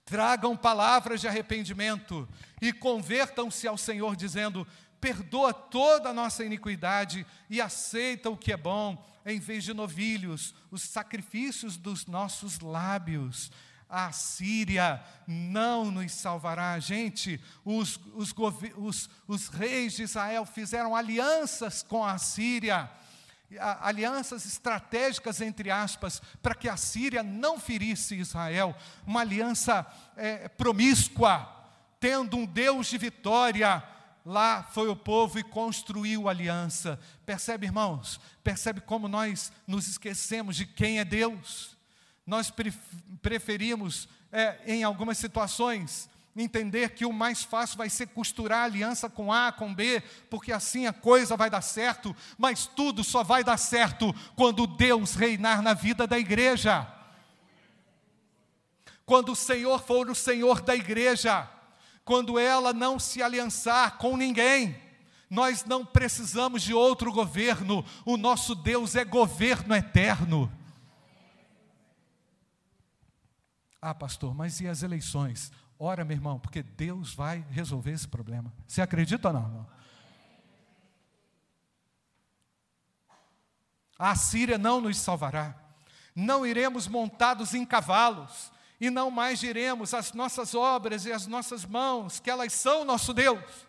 Tragam 0.06 0.56
palavras 0.56 1.20
de 1.20 1.28
arrependimento 1.28 2.30
e 2.62 2.72
convertam-se 2.72 3.68
ao 3.68 3.76
Senhor, 3.76 4.16
dizendo: 4.16 4.68
perdoa 5.02 5.52
toda 5.52 6.10
a 6.10 6.14
nossa 6.14 6.46
iniquidade 6.46 7.26
e 7.50 7.60
aceita 7.60 8.30
o 8.30 8.38
que 8.38 8.54
é 8.54 8.58
bom, 8.58 9.04
em 9.26 9.40
vez 9.40 9.64
de 9.64 9.74
novilhos, 9.74 10.54
os 10.70 10.84
sacrifícios 10.84 11.76
dos 11.76 12.06
nossos 12.06 12.60
lábios 12.60 13.52
a 13.90 14.12
Síria 14.12 15.02
não 15.26 15.90
nos 15.92 16.12
salvará. 16.12 16.78
Gente, 16.80 17.42
os, 17.64 18.00
os, 18.14 18.34
os, 18.76 19.10
os 19.28 19.48
reis 19.48 19.94
de 19.94 20.04
Israel 20.04 20.46
fizeram 20.46 20.96
alianças 20.96 21.84
com 21.84 22.04
a 22.04 22.18
Síria, 22.18 22.90
alianças 23.82 24.46
estratégicas, 24.46 25.40
entre 25.40 25.72
aspas, 25.72 26.22
para 26.42 26.56
que 26.56 26.68
a 26.68 26.76
Síria 26.76 27.24
não 27.24 27.60
ferisse 27.60 28.16
Israel, 28.16 28.76
uma 29.06 29.22
aliança 29.22 29.86
é, 30.18 30.50
promíscua, 30.50 31.54
tendo 32.00 32.38
um 32.38 32.46
Deus 32.46 32.88
de 32.88 32.98
vitória. 32.98 33.84
Lá 34.26 34.62
foi 34.62 34.90
o 34.90 34.96
povo 34.96 35.40
e 35.40 35.44
construiu 35.44 36.28
aliança. 36.28 37.00
Percebe, 37.26 37.66
irmãos? 37.66 38.20
Percebe 38.44 38.82
como 38.82 39.08
nós 39.08 39.54
nos 39.66 39.88
esquecemos 39.88 40.58
de 40.58 40.66
quem 40.66 41.00
é 41.00 41.06
Deus? 41.06 41.77
Nós 42.28 42.54
preferimos, 43.22 44.10
é, 44.32 44.60
em 44.68 44.84
algumas 44.84 45.18
situações, 45.18 46.10
entender 46.36 46.90
que 46.90 47.06
o 47.06 47.14
mais 47.14 47.44
fácil 47.44 47.78
vai 47.78 47.90
ser 47.90 48.08
costurar 48.08 48.66
aliança 48.66 49.10
com 49.10 49.32
A, 49.32 49.52
com 49.52 49.74
B, 49.74 50.04
porque 50.30 50.52
assim 50.52 50.86
a 50.86 50.94
coisa 50.94 51.38
vai 51.38 51.50
dar 51.50 51.62
certo, 51.62 52.16
mas 52.38 52.68
tudo 52.68 53.04
só 53.04 53.24
vai 53.24 53.44
dar 53.44 53.58
certo 53.58 54.14
quando 54.36 54.68
Deus 54.68 55.16
reinar 55.16 55.62
na 55.62 55.74
vida 55.74 56.06
da 56.06 56.20
igreja. 56.20 56.86
Quando 59.06 59.32
o 59.32 59.36
Senhor 59.36 59.82
for 59.82 60.10
o 60.10 60.16
Senhor 60.16 60.62
da 60.62 60.76
igreja, 60.76 61.50
quando 62.04 62.38
ela 62.38 62.74
não 62.74 63.00
se 63.00 63.24
aliançar 63.24 63.98
com 63.98 64.18
ninguém, 64.18 64.76
nós 65.30 65.64
não 65.66 65.86
precisamos 65.86 66.62
de 66.62 66.74
outro 66.74 67.12
governo, 67.12 67.86
o 68.06 68.18
nosso 68.18 68.54
Deus 68.54 68.96
é 68.96 69.04
governo 69.04 69.74
eterno. 69.74 70.52
Ah, 73.90 73.96
pastor, 73.96 74.36
mas 74.36 74.60
e 74.60 74.68
as 74.68 74.84
eleições? 74.84 75.50
Ora, 75.80 76.04
meu 76.04 76.18
irmão, 76.18 76.38
porque 76.38 76.62
Deus 76.62 77.14
vai 77.14 77.46
resolver 77.50 77.92
esse 77.92 78.06
problema. 78.06 78.54
Você 78.68 78.82
acredita 78.82 79.30
ou 79.30 79.34
não? 79.34 79.68
A 83.98 84.14
Síria 84.14 84.58
não 84.58 84.82
nos 84.82 84.98
salvará. 84.98 85.56
Não 86.14 86.46
iremos 86.46 86.86
montados 86.86 87.54
em 87.54 87.66
cavalos 87.66 88.52
e 88.78 88.90
não 88.90 89.10
mais 89.10 89.40
diremos 89.40 89.94
as 89.94 90.12
nossas 90.12 90.54
obras 90.54 91.06
e 91.06 91.14
as 91.14 91.26
nossas 91.26 91.64
mãos, 91.64 92.20
que 92.20 92.30
elas 92.30 92.52
são 92.52 92.84
nosso 92.84 93.14
Deus. 93.14 93.67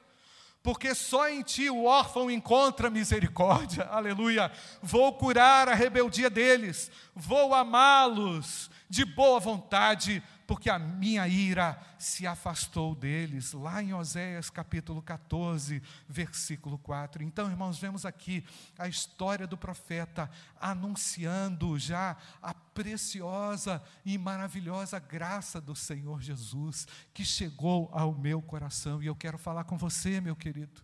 Porque 0.62 0.94
só 0.94 1.28
em 1.28 1.42
ti 1.42 1.70
o 1.70 1.84
órfão 1.84 2.30
encontra 2.30 2.90
misericórdia, 2.90 3.84
aleluia. 3.90 4.50
Vou 4.82 5.12
curar 5.14 5.68
a 5.68 5.74
rebeldia 5.74 6.28
deles, 6.28 6.90
vou 7.14 7.54
amá-los, 7.54 8.70
de 8.88 9.04
boa 9.04 9.38
vontade, 9.38 10.22
porque 10.48 10.70
a 10.70 10.78
minha 10.78 11.28
ira 11.28 11.78
se 11.98 12.26
afastou 12.26 12.94
deles. 12.94 13.52
Lá 13.52 13.82
em 13.82 13.92
Oséias 13.92 14.48
capítulo 14.48 15.02
14, 15.02 15.82
versículo 16.08 16.78
4. 16.78 17.22
Então, 17.22 17.50
irmãos, 17.50 17.78
vemos 17.78 18.06
aqui 18.06 18.42
a 18.78 18.88
história 18.88 19.46
do 19.46 19.58
profeta 19.58 20.30
anunciando 20.58 21.78
já 21.78 22.16
a 22.40 22.54
preciosa 22.54 23.82
e 24.06 24.16
maravilhosa 24.16 24.98
graça 24.98 25.61
do 25.61 25.76
Senhor 25.76 26.22
Jesus 26.22 26.88
que 27.12 27.26
chegou 27.26 27.90
ao 27.92 28.14
meu 28.14 28.40
coração. 28.40 29.02
E 29.02 29.06
eu 29.06 29.14
quero 29.14 29.37
falar 29.37 29.64
com 29.64 29.76
você, 29.76 30.18
meu 30.18 30.34
querido, 30.34 30.82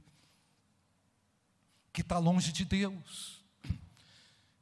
que 1.90 2.02
está 2.02 2.18
longe 2.18 2.52
de 2.52 2.66
Deus, 2.66 3.42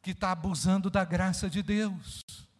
que 0.01 0.13
está 0.13 0.31
abusando 0.31 0.89
da 0.89 1.05
graça 1.05 1.51
de 1.51 1.61
Deus 1.61 2.52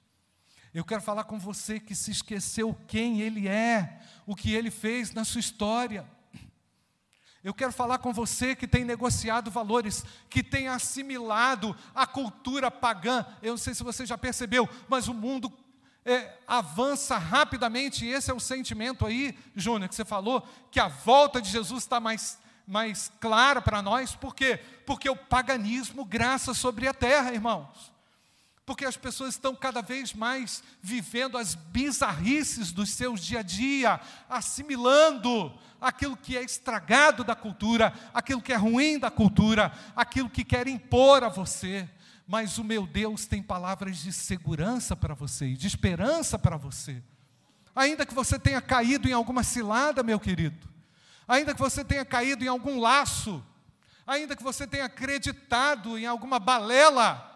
eu 0.75 0.85
quero 0.85 1.03
falar 1.03 1.25
com 1.25 1.39
você 1.39 1.79
que 1.79 1.95
se 1.95 2.11
esqueceu 2.11 2.75
quem 2.89 3.21
Ele 3.21 3.47
é, 3.47 4.01
o 4.27 4.35
que 4.35 4.55
Ele 4.55 4.71
fez 4.71 5.13
na 5.13 5.23
sua 5.25 5.41
história. 5.41 6.07
Eu 7.45 7.53
quero 7.53 7.73
falar 7.73 7.99
com 7.99 8.13
você 8.13 8.57
que 8.57 8.67
tem 8.67 8.85
negociado 8.85 9.51
valores, 9.51 10.05
que 10.31 10.43
tem 10.43 10.69
assimilado 10.69 11.77
a 11.95 12.07
cultura 12.07 12.71
pagã. 12.71 13.27
Eu 13.43 13.51
não 13.51 13.59
sei 13.59 13.75
se 13.75 13.83
você 13.83 14.07
já 14.07 14.17
percebeu, 14.17 14.67
mas 14.89 15.09
o 15.09 15.15
mundo 15.15 15.53
é, 16.07 16.39
avança 16.47 17.19
rapidamente, 17.19 18.07
e 18.07 18.11
esse 18.11 18.31
é 18.31 18.35
o 18.35 18.41
sentimento 18.41 19.05
aí, 19.05 19.37
Júnior, 19.55 19.89
que 19.89 19.95
você 19.95 20.05
falou, 20.05 20.47
que 20.71 20.81
a 20.81 20.89
volta 20.89 21.43
de 21.43 21.51
Jesus 21.51 21.83
está 21.83 22.01
mais, 22.01 22.39
mais 22.67 23.13
clara 23.21 23.61
para 23.61 23.83
nós, 23.83 24.15
por 24.15 24.35
quê? 24.35 24.59
Porque 24.87 25.11
o 25.11 25.17
paganismo 25.17 26.05
graça 26.05 26.55
sobre 26.55 26.89
a 26.89 26.95
terra, 26.95 27.35
irmãos 27.35 27.92
porque 28.65 28.85
as 28.85 28.97
pessoas 28.97 29.35
estão 29.35 29.55
cada 29.55 29.83
vez 29.83 30.13
mais 30.13 30.63
vivendo 30.81 31.37
as 31.37 31.55
bizarrices 31.55 32.71
dos 32.71 32.91
seus 32.91 33.21
dia 33.21 33.41
a 33.41 33.43
dia, 33.43 34.01
assimilando 34.29 35.53
aquilo 35.81 36.17
que 36.17 36.37
é 36.37 36.45
estragado 36.45 37.25
da 37.25 37.35
cultura, 37.35 37.93
aquilo 38.15 38.41
que 38.41 38.53
é 38.53 38.57
ruim 38.57 38.99
da 38.99 39.11
cultura, 39.11 39.73
aquilo 39.97 40.31
que 40.31 40.45
quer 40.45 40.69
impor 40.69 41.25
a 41.25 41.29
você. 41.29 41.89
Mas 42.27 42.57
o 42.57 42.63
meu 42.63 42.87
Deus 42.87 43.27
tem 43.27 43.43
palavras 43.43 43.99
de 43.99 44.13
segurança 44.13 44.95
para 44.95 45.13
você 45.13 45.47
e 45.47 45.57
de 45.57 45.67
esperança 45.67 46.39
para 46.39 46.57
você. 46.57 47.03
Ainda 47.75 48.07
que 48.07 48.15
você 48.15 48.39
tenha 48.39 48.61
caído 48.61 49.09
em 49.09 49.13
alguma 49.13 49.43
cilada, 49.43 50.05
meu 50.05 50.21
querido, 50.21 50.69
ainda 51.27 51.53
que 51.53 51.61
você 51.61 51.85
tenha 51.85 52.05
caído 52.05 52.45
em 52.45 52.49
algum 52.49 52.79
laço, 52.79 53.45
ainda 54.07 54.37
que 54.37 54.43
você 54.43 54.69
tenha 54.69 54.85
acreditado 54.85 55.99
em 55.99 56.07
alguma 56.07 56.39
balela, 56.39 57.32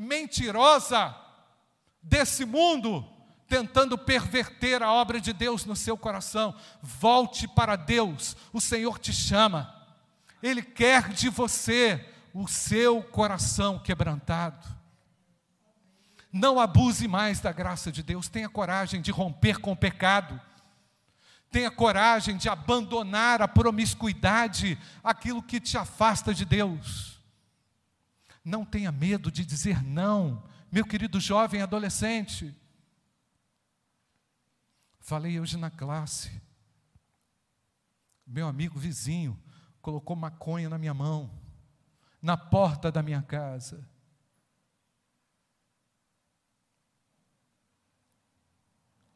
mentirosa 0.00 1.14
desse 2.02 2.46
mundo, 2.46 3.06
tentando 3.46 3.98
perverter 3.98 4.82
a 4.82 4.90
obra 4.90 5.20
de 5.20 5.34
Deus 5.34 5.66
no 5.66 5.76
seu 5.76 5.94
coração. 5.94 6.54
Volte 6.80 7.46
para 7.46 7.76
Deus, 7.76 8.34
o 8.50 8.62
Senhor 8.62 8.98
te 8.98 9.12
chama, 9.12 9.74
Ele 10.42 10.62
quer 10.62 11.10
de 11.10 11.28
você 11.28 12.08
o 12.32 12.48
seu 12.48 13.02
coração 13.02 13.78
quebrantado. 13.78 14.66
Não 16.32 16.58
abuse 16.58 17.06
mais 17.06 17.40
da 17.40 17.52
graça 17.52 17.92
de 17.92 18.02
Deus, 18.02 18.26
tenha 18.26 18.48
coragem 18.48 19.02
de 19.02 19.10
romper 19.10 19.58
com 19.58 19.72
o 19.72 19.76
pecado. 19.76 20.40
Tenha 21.50 21.70
coragem 21.70 22.36
de 22.36 22.48
abandonar 22.48 23.42
a 23.42 23.48
promiscuidade, 23.48 24.78
aquilo 25.02 25.42
que 25.42 25.60
te 25.60 25.76
afasta 25.76 26.32
de 26.32 26.44
Deus. 26.44 27.19
Não 28.44 28.64
tenha 28.64 28.90
medo 28.90 29.30
de 29.30 29.44
dizer 29.44 29.82
não, 29.82 30.42
meu 30.72 30.86
querido 30.86 31.20
jovem 31.20 31.60
adolescente. 31.60 32.54
Falei 35.00 35.40
hoje 35.40 35.56
na 35.56 35.70
classe. 35.70 36.40
Meu 38.26 38.46
amigo 38.46 38.78
vizinho 38.78 39.38
colocou 39.82 40.14
maconha 40.14 40.68
na 40.68 40.78
minha 40.78 40.94
mão, 40.94 41.30
na 42.22 42.36
porta 42.36 42.92
da 42.92 43.02
minha 43.02 43.22
casa. 43.22 43.88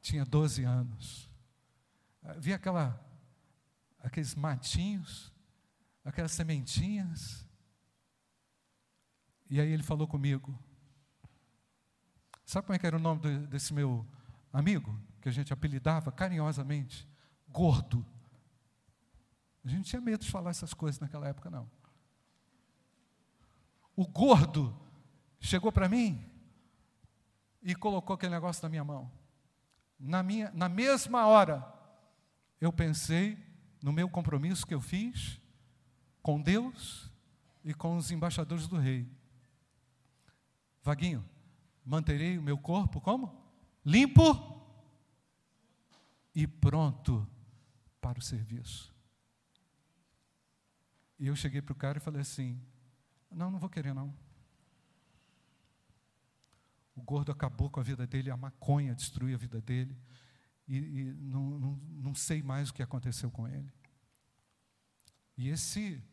Tinha 0.00 0.24
12 0.24 0.64
anos. 0.64 1.30
vi 2.38 2.52
aquela, 2.52 3.00
aqueles 4.00 4.34
matinhos, 4.34 5.32
aquelas 6.04 6.32
sementinhas. 6.32 7.43
E 9.48 9.61
aí 9.61 9.70
ele 9.70 9.83
falou 9.83 10.07
comigo. 10.07 10.59
Sabe 12.44 12.66
como 12.66 12.76
é 12.76 12.78
que 12.78 12.87
era 12.87 12.96
o 12.96 13.00
nome 13.00 13.46
desse 13.46 13.72
meu 13.72 14.07
amigo? 14.52 14.98
Que 15.20 15.28
a 15.28 15.33
gente 15.33 15.52
apelidava 15.52 16.12
carinhosamente? 16.12 17.09
Gordo. 17.48 18.04
A 19.64 19.68
gente 19.68 19.88
tinha 19.88 20.00
medo 20.00 20.24
de 20.24 20.30
falar 20.30 20.50
essas 20.50 20.74
coisas 20.74 21.00
naquela 21.00 21.26
época, 21.28 21.50
não. 21.50 21.70
O 23.96 24.07
gordo 24.07 24.76
chegou 25.40 25.72
para 25.72 25.88
mim 25.88 26.30
e 27.62 27.74
colocou 27.74 28.14
aquele 28.14 28.35
negócio 28.35 28.62
na 28.62 28.68
minha 28.68 28.85
mão. 28.85 29.11
Na, 29.98 30.22
minha, 30.22 30.50
na 30.52 30.68
mesma 30.68 31.26
hora, 31.26 31.66
eu 32.61 32.72
pensei 32.72 33.38
no 33.83 33.92
meu 33.92 34.09
compromisso 34.09 34.66
que 34.66 34.74
eu 34.74 34.80
fiz 34.80 35.40
com 36.22 36.40
Deus 36.40 37.11
e 37.64 37.72
com 37.72 37.96
os 37.96 38.11
embaixadores 38.11 38.66
do 38.66 38.76
rei. 38.76 39.09
Vaguinho, 40.85 41.27
manterei 41.83 42.37
o 42.37 42.42
meu 42.42 42.59
corpo 42.59 43.01
como? 43.01 43.42
Limpo 43.83 44.23
e 46.35 46.47
pronto 46.47 47.27
para 48.03 48.18
o 48.18 48.23
serviço. 48.23 48.94
E 51.18 51.27
eu 51.27 51.35
cheguei 51.35 51.62
para 51.62 51.73
o 51.73 51.77
cara 51.77 51.97
e 51.97 52.03
falei 52.03 52.20
assim: 52.20 52.61
Não, 53.31 53.51
não 53.51 53.59
vou 53.59 53.70
querer 53.70 53.94
não. 53.94 54.14
O 56.94 57.03
gordo 57.03 57.33
acabou 57.33 57.70
com 57.70 57.81
a 57.81 57.83
vida 57.83 58.07
dele, 58.07 58.31
a 58.31 58.37
maconha 58.37 58.94
destruiu 58.94 59.35
a 59.35 59.38
vida 59.38 59.62
dele, 59.62 59.97
e, 60.68 60.77
e 60.77 61.05
não, 61.14 61.59
não, 61.59 61.77
não 61.77 62.14
sei 62.14 62.42
mais 62.42 62.68
o 62.68 62.75
que 62.75 62.83
aconteceu 62.83 63.31
com 63.31 63.49
ele. 63.49 63.73
E 65.35 65.49
esse 65.49 66.05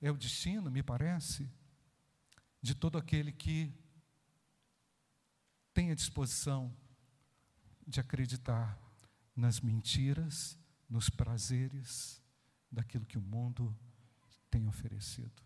é 0.00 0.12
o 0.12 0.16
destino, 0.16 0.70
me 0.70 0.82
parece, 0.82 1.50
de 2.62 2.74
todo 2.74 2.96
aquele 2.96 3.32
que 3.32 3.74
tem 5.76 5.90
a 5.90 5.94
disposição 5.94 6.74
de 7.86 8.00
acreditar 8.00 8.80
nas 9.36 9.60
mentiras, 9.60 10.58
nos 10.88 11.10
prazeres 11.10 12.18
daquilo 12.72 13.04
que 13.04 13.18
o 13.18 13.20
mundo 13.20 13.76
tem 14.50 14.66
oferecido. 14.66 15.42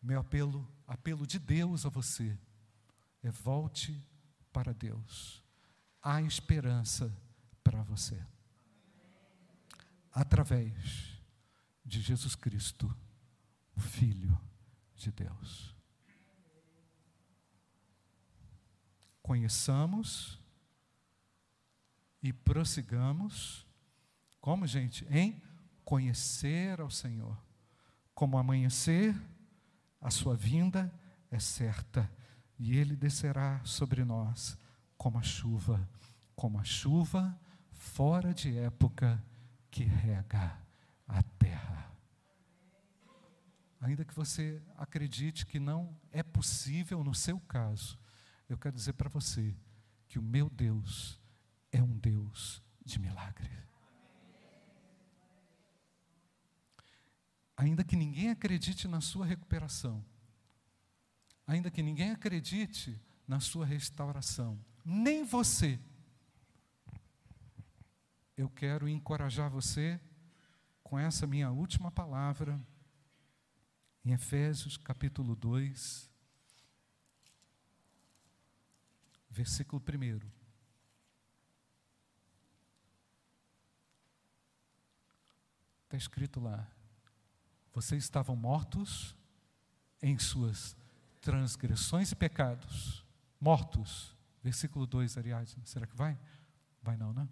Meu 0.00 0.20
apelo, 0.20 0.72
apelo 0.86 1.26
de 1.26 1.40
Deus 1.40 1.84
a 1.84 1.88
você, 1.88 2.38
é 3.24 3.30
volte 3.32 4.00
para 4.52 4.72
Deus. 4.72 5.42
Há 6.00 6.22
esperança 6.22 7.12
para 7.64 7.82
você. 7.82 8.24
Através 10.12 11.20
de 11.84 12.00
Jesus 12.00 12.36
Cristo, 12.36 12.86
o 13.74 13.80
Filho 13.80 14.40
de 14.94 15.10
Deus. 15.10 15.71
Conheçamos 19.22 20.40
e 22.22 22.32
prossigamos, 22.32 23.66
como 24.40 24.66
gente? 24.66 25.06
Em 25.10 25.40
conhecer 25.84 26.80
ao 26.80 26.90
Senhor. 26.90 27.36
Como 28.14 28.36
amanhecer, 28.36 29.14
a 30.00 30.10
sua 30.10 30.36
vinda 30.36 30.92
é 31.30 31.38
certa 31.38 32.10
e 32.58 32.76
ele 32.76 32.94
descerá 32.94 33.60
sobre 33.64 34.04
nós 34.04 34.58
como 34.96 35.18
a 35.18 35.22
chuva, 35.22 35.88
como 36.36 36.58
a 36.58 36.64
chuva 36.64 37.38
fora 37.72 38.32
de 38.32 38.56
época 38.56 39.22
que 39.70 39.84
rega 39.84 40.56
a 41.08 41.22
terra. 41.22 41.90
Ainda 43.80 44.04
que 44.04 44.14
você 44.14 44.62
acredite 44.76 45.44
que 45.44 45.58
não 45.58 45.96
é 46.12 46.22
possível 46.22 47.02
no 47.02 47.14
seu 47.14 47.40
caso, 47.40 47.98
eu 48.52 48.58
quero 48.58 48.76
dizer 48.76 48.92
para 48.92 49.08
você 49.08 49.56
que 50.06 50.18
o 50.18 50.22
meu 50.22 50.50
Deus 50.50 51.18
é 51.70 51.82
um 51.82 51.96
Deus 51.96 52.62
de 52.84 52.98
milagre. 52.98 53.50
Ainda 57.56 57.82
que 57.82 57.96
ninguém 57.96 58.30
acredite 58.30 58.86
na 58.86 59.00
sua 59.00 59.24
recuperação, 59.24 60.04
ainda 61.46 61.70
que 61.70 61.82
ninguém 61.82 62.10
acredite 62.10 63.00
na 63.26 63.40
sua 63.40 63.64
restauração, 63.64 64.62
nem 64.84 65.24
você. 65.24 65.80
Eu 68.36 68.50
quero 68.50 68.88
encorajar 68.88 69.48
você 69.48 69.98
com 70.82 70.98
essa 70.98 71.26
minha 71.26 71.50
última 71.50 71.90
palavra, 71.90 72.60
em 74.04 74.12
Efésios 74.12 74.76
capítulo 74.76 75.34
2, 75.34 76.11
versículo 79.32 79.82
1. 79.82 80.20
Está 85.84 85.96
escrito 85.96 86.40
lá: 86.40 86.70
vocês 87.72 88.04
estavam 88.04 88.36
mortos 88.36 89.16
em 90.00 90.18
suas 90.18 90.76
transgressões 91.20 92.12
e 92.12 92.16
pecados. 92.16 93.04
Mortos. 93.40 94.16
Versículo 94.42 94.86
2, 94.86 95.16
aliás. 95.18 95.56
Será 95.64 95.86
que 95.86 95.96
vai? 95.96 96.18
Vai 96.82 96.96
não, 96.96 97.12
né? 97.12 97.28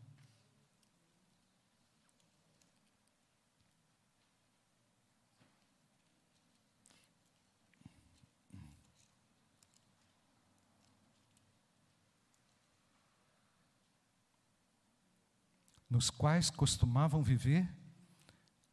Nos 15.90 16.08
quais 16.08 16.48
costumavam 16.48 17.22
viver 17.22 17.68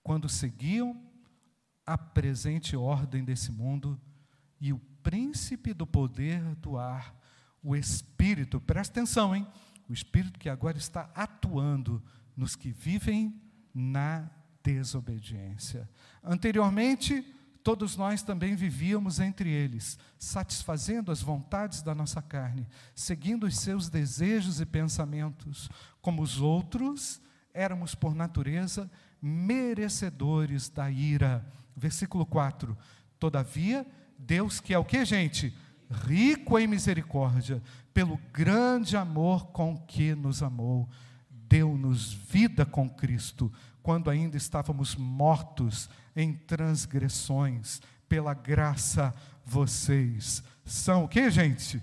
quando 0.03 0.30
seguiam 0.30 1.03
a 1.86 1.97
presente 1.97 2.75
ordem 2.75 3.25
desse 3.25 3.51
mundo 3.51 3.99
e 4.62 4.71
o 4.71 4.80
príncipe 5.01 5.73
do 5.73 5.88
poder 5.88 6.56
do 6.56 6.77
ar, 6.77 7.15
o 7.63 7.75
Espírito, 7.75 8.62
presta 8.62 8.99
atenção, 8.99 9.36
hein? 9.36 9.47
O 9.89 9.93
Espírito 9.93 10.39
que 10.39 10.47
agora 10.47 10.77
está 10.77 11.10
atuando 11.15 12.03
nos 12.36 12.56
que 12.56 12.71
vivem 12.71 13.41
na 13.73 14.30
desobediência. 14.62 15.89
Anteriormente, 16.23 17.25
todos 17.67 17.97
nós 17.97 18.23
também 18.23 18.56
vivíamos 18.56 19.19
entre 19.19 19.49
eles, 19.49 19.99
satisfazendo 20.17 21.12
as 21.12 21.21
vontades 21.21 21.82
da 21.82 21.93
nossa 21.93 22.21
carne, 22.21 22.65
seguindo 22.95 23.45
os 23.45 23.58
seus 23.58 23.89
desejos 23.89 24.62
e 24.62 24.65
pensamentos. 24.65 25.69
Como 26.01 26.21
os 26.21 26.39
outros, 26.39 27.21
éramos 27.53 27.93
por 27.93 28.15
natureza 28.15 28.89
merecedores 29.21 30.69
da 30.69 30.89
ira. 30.89 31.45
Versículo 31.75 32.25
4. 32.25 32.77
Todavia, 33.19 33.86
Deus 34.17 34.62
que 34.62 34.73
é 34.73 34.80
o 34.80 34.86
que, 34.86 35.03
gente? 35.03 35.53
Rico 36.06 36.58
em 36.58 36.67
misericórdia, 36.67 37.62
pelo 37.93 38.17
grande 38.32 38.95
amor 38.95 39.47
com 39.47 39.77
que 39.77 40.15
nos 40.15 40.41
amou, 40.41 40.88
deu-nos 41.30 42.13
vida 42.13 42.65
com 42.65 42.89
Cristo, 42.89 43.51
quando 43.88 44.10
ainda 44.10 44.36
estávamos 44.36 44.97
mortos 44.97 45.89
em 46.13 46.34
transgressões, 46.34 47.80
pela 48.10 48.34
graça 48.34 49.15
vocês 49.45 50.43
são 50.65 51.06
o 51.06 51.08
que, 51.08 51.32
gente? 51.32 51.82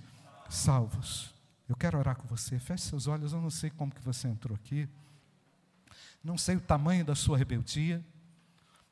Salvos. 0.50 1.34
Eu 1.66 1.74
quero 1.74 1.98
orar 1.98 2.14
com 2.14 2.28
você. 2.28 2.58
Feche 2.58 2.84
seus 2.84 3.06
olhos, 3.06 3.32
eu 3.32 3.40
não 3.40 3.48
sei 3.48 3.70
como 3.70 3.90
que 3.90 4.02
você 4.02 4.28
entrou 4.28 4.54
aqui. 4.54 4.86
Não 6.22 6.36
sei 6.36 6.56
o 6.56 6.60
tamanho 6.60 7.06
da 7.06 7.14
sua 7.14 7.38
rebeldia 7.38 8.04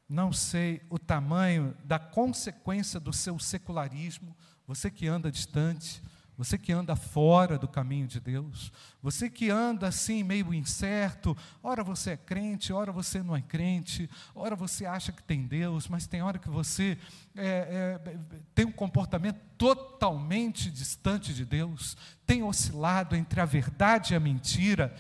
não 0.09 0.31
sei 0.31 0.83
o 0.91 0.99
tamanho 0.99 1.75
da 1.85 1.99
consequência 1.99 3.01
do 3.01 3.15
seu 3.15 3.39
secularismo, 3.39 4.37
você 4.67 4.91
que 4.91 5.09
anda 5.09 5.33
distante, 5.33 6.03
você 6.43 6.59
que 6.59 6.73
anda 6.73 6.97
fora 6.97 7.57
do 7.57 7.69
caminho 7.69 8.09
de 8.09 8.19
Deus, 8.19 8.73
você 9.01 9.31
que 9.31 9.49
anda 9.49 9.87
assim 9.87 10.25
meio 10.25 10.53
incerto, 10.53 11.37
ora 11.63 11.85
você 11.85 12.11
é 12.11 12.17
crente, 12.17 12.73
ora 12.73 12.91
você 12.91 13.23
não 13.23 13.37
é 13.37 13.41
crente, 13.41 14.11
ora 14.35 14.57
você 14.57 14.85
acha 14.85 15.13
que 15.13 15.23
tem 15.23 15.47
Deus, 15.47 15.87
mas 15.87 16.09
tem 16.09 16.21
hora 16.21 16.41
que 16.41 16.51
você 16.51 16.99
é, 17.37 18.01
é, 18.05 18.19
tem 18.57 18.67
um 18.67 18.73
comportamento 18.73 19.39
totalmente 19.57 20.69
distante 20.69 21.33
de 21.33 21.45
Deus, 21.45 21.97
tem 22.27 22.43
oscilado 22.43 23.15
entre 23.15 23.41
a 23.41 23.45
verdade 23.45 24.13
e 24.13 24.17
a 24.17 24.21
mentira, 24.21 24.93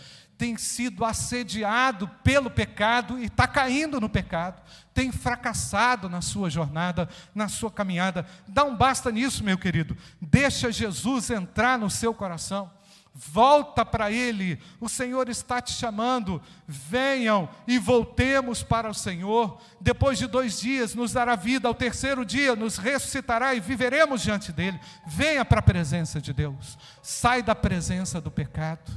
tem 0.42 0.56
sido 0.56 1.04
assediado 1.04 2.08
pelo 2.24 2.50
pecado 2.50 3.16
e 3.16 3.26
está 3.26 3.46
caindo 3.46 4.00
no 4.00 4.08
pecado, 4.08 4.60
tem 4.92 5.12
fracassado 5.12 6.08
na 6.08 6.20
sua 6.20 6.50
jornada, 6.50 7.08
na 7.32 7.48
sua 7.48 7.70
caminhada. 7.70 8.26
Um 8.66 8.74
basta 8.74 9.12
nisso, 9.12 9.44
meu 9.44 9.56
querido. 9.56 9.96
Deixa 10.20 10.72
Jesus 10.72 11.30
entrar 11.30 11.78
no 11.78 11.88
seu 11.88 12.12
coração. 12.12 12.68
volta 13.14 13.84
para 13.84 14.10
Ele, 14.10 14.58
o 14.80 14.88
Senhor 14.88 15.28
está 15.28 15.60
te 15.60 15.72
chamando, 15.72 16.40
venham 16.66 17.48
e 17.66 17.78
voltemos 17.78 18.62
para 18.62 18.90
o 18.90 18.94
Senhor. 18.94 19.60
Depois 19.80 20.18
de 20.18 20.26
dois 20.26 20.58
dias, 20.58 20.94
nos 20.94 21.12
dará 21.12 21.36
vida, 21.36 21.68
ao 21.68 21.74
terceiro 21.74 22.24
dia, 22.24 22.56
nos 22.56 22.78
ressuscitará 22.78 23.54
e 23.54 23.60
viveremos 23.60 24.22
diante 24.22 24.50
dEle. 24.50 24.80
Venha 25.06 25.44
para 25.44 25.60
a 25.60 25.62
presença 25.62 26.20
de 26.20 26.32
Deus, 26.32 26.78
sai 27.02 27.42
da 27.42 27.54
presença 27.54 28.20
do 28.20 28.30
pecado, 28.30 28.90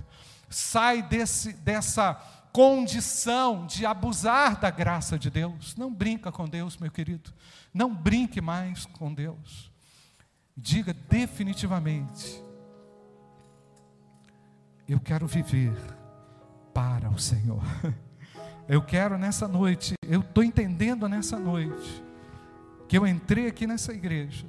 sai 0.55 1.01
desse, 1.01 1.51
dessa 1.51 2.13
condição 2.53 3.67
de 3.67 3.85
abusar 3.85 4.57
da 4.57 4.71
graça 4.71 5.19
de 5.19 5.29
Deus. 5.29 5.75
Não 5.75 5.93
brinca 5.93 6.31
com 6.31 6.47
Deus, 6.47 6.77
meu 6.77 6.89
querido, 6.89 7.33
não 7.73 7.93
brinque 7.93 8.39
mais 8.39 8.85
com 8.85 9.13
Deus. 9.13 9.69
Diga 10.55 10.93
definitivamente 10.93 12.41
eu 14.87 14.99
quero 14.99 15.27
viver 15.27 15.75
para 16.73 17.09
o 17.09 17.19
Senhor. 17.19 17.63
Eu 18.67 18.81
quero 18.81 19.15
nessa 19.15 19.47
noite, 19.47 19.93
eu 20.07 20.21
estou 20.21 20.43
entendendo 20.43 21.07
nessa 21.07 21.37
noite, 21.37 22.03
que 22.87 22.97
eu 22.97 23.05
entrei 23.05 23.45
aqui 23.45 23.67
nessa 23.67 23.93
igreja 23.93 24.47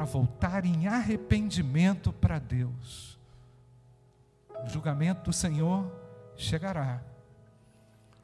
para 0.00 0.06
voltar 0.06 0.64
em 0.64 0.86
arrependimento 0.86 2.10
para 2.10 2.38
Deus. 2.38 3.18
O 4.64 4.66
julgamento 4.66 5.24
do 5.24 5.32
Senhor 5.32 5.92
chegará. 6.38 7.02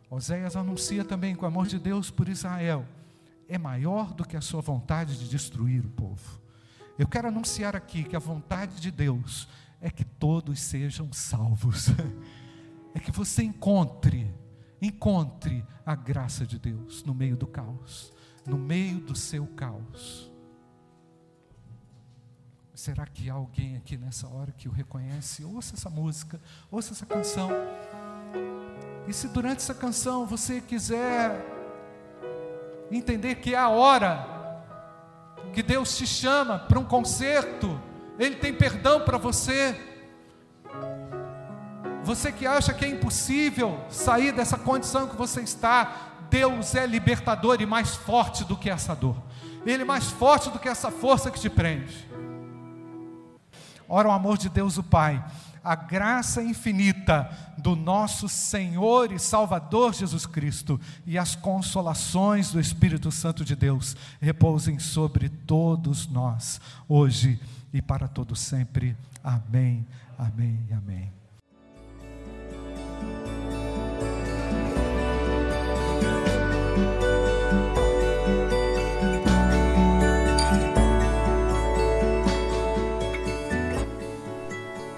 Oséias 0.09 0.57
anuncia 0.57 1.05
também 1.05 1.37
que 1.37 1.45
o 1.45 1.47
amor 1.47 1.67
de 1.67 1.79
Deus 1.79 2.11
por 2.11 2.31
Israel 2.31 2.87
é 3.47 3.59
maior 3.59 4.15
do 4.15 4.25
que 4.25 4.39
a 4.39 4.41
sua 4.41 4.63
vontade 4.63 5.19
de 5.19 5.29
destruir 5.29 5.85
o 5.85 5.91
povo. 5.91 6.41
Eu 6.99 7.07
quero 7.07 7.29
anunciar 7.29 7.77
aqui 7.77 8.05
que 8.05 8.17
a 8.17 8.21
vontade 8.21 8.81
de 8.81 8.91
Deus 8.91 9.47
é 9.79 9.91
que 9.91 10.05
todos 10.05 10.59
sejam 10.59 11.13
salvos. 11.13 11.89
É 12.95 12.99
que 12.99 13.13
você 13.13 13.43
encontre, 13.43 14.35
encontre 14.81 15.63
a 15.85 15.95
graça 15.95 16.47
de 16.47 16.59
Deus 16.59 17.05
no 17.05 17.13
meio 17.13 17.37
do 17.37 17.47
caos, 17.47 18.11
no 18.47 18.57
meio 18.57 19.01
do 19.01 19.15
seu 19.15 19.47
caos. 19.49 20.35
Será 22.77 23.07
que 23.07 23.31
há 23.31 23.33
alguém 23.33 23.75
aqui 23.79 23.97
nessa 23.97 24.29
hora 24.29 24.53
que 24.53 24.69
o 24.69 24.71
reconhece? 24.71 25.43
Ouça 25.43 25.75
essa 25.75 25.89
música, 25.89 26.39
ouça 26.71 26.93
essa 26.93 27.07
canção. 27.07 27.49
E 29.09 29.15
se 29.15 29.29
durante 29.29 29.61
essa 29.61 29.73
canção 29.73 30.27
você 30.27 30.61
quiser 30.61 31.43
entender 32.91 33.37
que 33.37 33.55
é 33.55 33.59
a 33.59 33.71
hora 33.71 34.63
que 35.55 35.63
Deus 35.63 35.97
te 35.97 36.07
chama 36.07 36.59
para 36.59 36.79
um 36.79 36.85
concerto, 36.85 37.81
Ele 38.19 38.37
tem 38.37 38.53
perdão 38.53 39.01
para 39.01 39.17
você. 39.17 39.75
Você 42.05 42.31
que 42.31 42.47
acha 42.47 42.75
que 42.75 42.85
é 42.85 42.89
impossível 42.89 43.83
sair 43.89 44.33
dessa 44.33 44.59
condição 44.59 45.09
que 45.09 45.17
você 45.17 45.41
está, 45.41 46.13
Deus 46.29 46.75
é 46.75 46.87
libertador 46.87 47.57
e 47.59 47.65
mais 47.65 47.97
forte 47.97 48.45
do 48.45 48.55
que 48.55 48.69
essa 48.69 48.95
dor. 48.95 49.17
Ele 49.65 49.81
é 49.81 49.87
mais 49.87 50.11
forte 50.11 50.51
do 50.51 50.59
que 50.59 50.69
essa 50.69 50.91
força 50.91 51.31
que 51.31 51.41
te 51.41 51.49
prende. 51.49 52.07
Ora, 53.89 54.09
o 54.09 54.13
amor 54.13 54.39
de 54.39 54.49
Deus, 54.49 54.79
o 54.79 54.83
Pai 54.83 55.25
a 55.67 55.75
graça 55.75 56.41
infinita 56.41 57.29
do 57.59 57.75
nosso 57.75 58.29
Senhor 58.29 59.11
e 59.11 59.19
Salvador 59.19 59.93
Jesus 59.93 60.25
Cristo 60.25 60.81
e 61.05 61.19
as 61.19 61.35
consolações 61.35 62.53
do 62.53 62.61
Espírito 62.61 63.11
Santo 63.11 63.45
de 63.45 63.57
Deus 63.57 63.97
repousem 64.21 64.79
sobre 64.79 65.29
todos 65.29 66.07
nós, 66.07 66.61
hoje 66.89 67.41
e 67.73 67.83
para 67.83 68.07
todo 68.07 68.37
sempre. 68.37 68.97
Amém, 69.25 69.85
amém 70.17 70.65
e 70.71 70.73
amém. 70.73 71.26